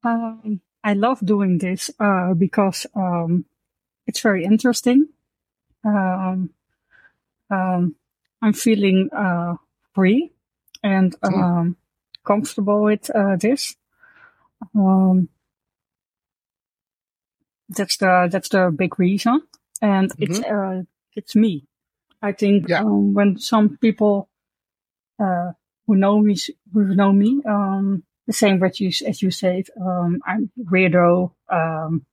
[0.03, 3.45] Um, I love doing this uh, because um,
[4.07, 5.07] it's very interesting.
[5.85, 6.51] Um,
[7.49, 7.95] um,
[8.41, 9.55] I'm feeling uh,
[9.93, 10.31] free
[10.83, 11.43] and Hmm.
[11.43, 11.77] um,
[12.25, 13.75] comfortable with uh, this.
[14.75, 15.29] Um,
[17.69, 19.41] that's the that's the big reason,
[19.81, 20.83] and it's uh,
[21.15, 21.65] it's me.
[22.21, 22.79] I think Yeah.
[22.79, 24.29] um, when some people
[25.19, 25.53] uh,
[25.87, 26.35] who know me
[26.73, 31.33] who know me um, the same what you as you said um, I'm weirdo.
[31.51, 32.05] Um,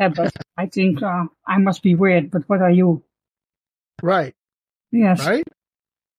[0.00, 2.32] yeah, but I think uh, I must be weird.
[2.32, 3.04] But what are you?
[4.02, 4.34] Right,
[4.92, 5.20] Yes.
[5.20, 5.44] right,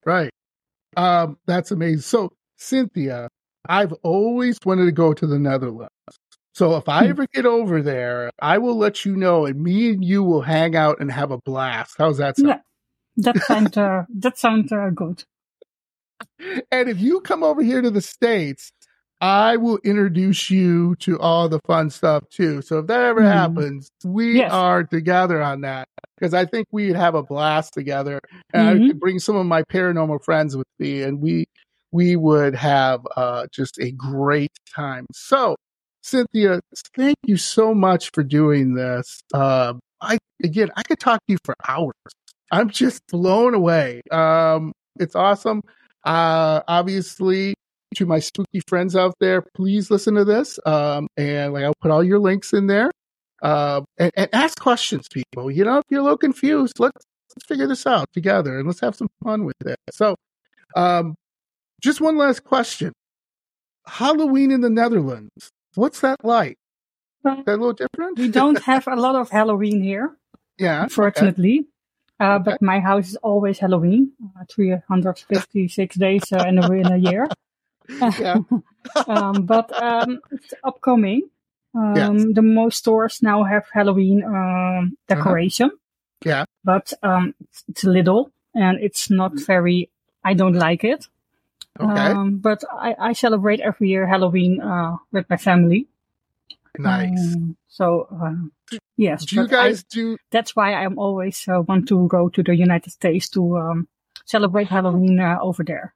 [0.05, 0.31] right.
[0.97, 2.01] Um, that's amazing.
[2.01, 3.29] So, Cynthia,
[3.69, 5.89] I've always wanted to go to the Netherlands.
[6.55, 7.09] So if I Hmm.
[7.09, 10.75] ever get over there, I will let you know, and me and you will hang
[10.75, 11.95] out and have a blast.
[11.97, 12.47] How's that sound?
[12.47, 12.59] Yeah.
[13.17, 15.23] That sounds uh, that sounds uh, good.
[16.71, 18.71] And if you come over here to the States,
[19.21, 22.61] I will introduce you to all the fun stuff too.
[22.61, 23.27] So if that ever Hmm.
[23.27, 24.51] happens, we Yes.
[24.51, 25.87] are together on that
[26.17, 28.19] because I think we'd have a blast together.
[28.53, 28.87] And I Mhm.
[28.87, 31.45] could bring some of my paranormal friends with me and we
[31.91, 35.05] we would have uh, just a great time.
[35.13, 35.55] So
[36.03, 36.59] Cynthia,
[36.95, 39.21] thank you so much for doing this.
[39.33, 41.93] Uh, I again, I could talk to you for hours.
[42.51, 44.01] I'm just blown away.
[44.11, 45.61] Um, it's awesome.
[46.03, 47.55] Uh, obviously,
[47.95, 50.59] to my spooky friends out there, please listen to this.
[50.65, 52.91] Um, and like I'll put all your links in there.
[53.41, 55.51] Uh, and, and ask questions, people.
[55.51, 58.79] You know, if you're a little confused, let's let's figure this out together and let's
[58.79, 59.77] have some fun with it.
[59.91, 60.15] So,
[60.75, 61.15] um,
[61.81, 62.93] just one last question:
[63.85, 65.51] Halloween in the Netherlands.
[65.75, 66.57] What's that like?
[67.25, 68.17] Uh, Is that a little different?
[68.17, 70.15] we don't have a lot of Halloween here,
[70.57, 70.83] yeah.
[70.83, 71.67] unfortunately.
[72.17, 76.97] Uh, but my house is always Halloween, uh, 356 days uh, in, a, in a
[76.97, 77.27] year.
[77.89, 78.37] Yeah.
[79.07, 81.29] um, but um, it's upcoming.
[81.73, 82.25] Um, Yes.
[82.33, 85.71] The most stores now have Halloween um, decoration.
[86.23, 86.45] Yeah.
[86.63, 89.89] But um, it's, it's little and it's not very.
[90.23, 91.07] I don't like it.
[91.79, 91.91] Okay.
[91.91, 95.87] Um, but I, I celebrate every year Halloween uh, with my family.
[96.79, 97.35] nice.
[97.35, 98.51] Um, so um,
[98.95, 100.17] yes, do you but I- guys do?
[100.31, 103.87] that's why I'm always uh, want to go to the United States to um,
[104.25, 105.93] celebrate Halloween uh, over there.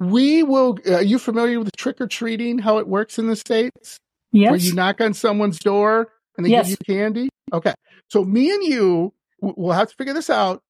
[0.00, 0.78] We will.
[0.88, 2.58] uh, Are you familiar with trick or treating?
[2.58, 3.98] How it works in the states?
[4.32, 4.50] Yes.
[4.50, 6.68] Where you knock on someone's door and they Yes.
[6.70, 7.28] give you candy.
[7.52, 7.74] Okay,
[8.08, 9.12] so me and you,
[9.42, 10.60] we'll have to figure this out.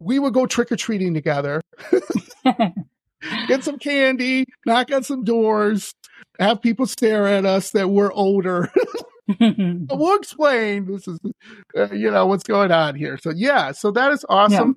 [0.00, 1.60] We would go trick or treating together,
[3.48, 5.92] get some candy, knock on some doors,
[6.40, 8.70] have people stare at us that we're older.
[9.40, 11.18] We'll explain this is
[11.78, 14.76] uh, you know what's going on here so yeah so that is awesome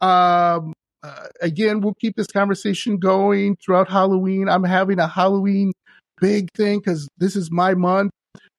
[0.00, 0.72] um
[1.02, 4.48] uh, again we'll keep this conversation going throughout halloween.
[4.48, 5.72] I'm having a halloween
[6.20, 8.10] big thing because this is my month.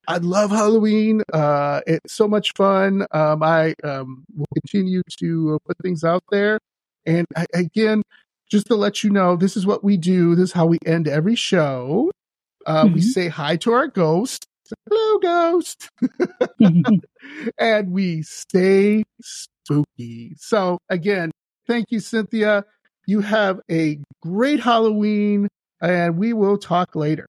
[0.07, 3.05] I love halloween uh it's so much fun.
[3.11, 6.59] Um i um will continue to uh, put things out there.
[7.05, 8.03] And I, again
[8.51, 10.35] just to let you know this is what we do.
[10.35, 12.11] This is how we end every show.
[12.65, 13.03] Uh, we Mhm.
[13.03, 14.45] say hi to our ghost
[14.89, 15.89] hello ghost.
[17.57, 20.35] And we stay spooky.
[20.37, 21.31] So again,
[21.67, 22.65] thank you, Cynthia.
[23.05, 25.47] You have a great Halloween
[25.81, 27.27] and we will talk later.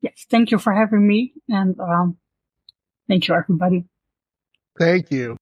[0.00, 2.18] yes, thank you for having me, and um,
[3.08, 3.84] thank you, everybody.
[4.78, 5.36] Thank you.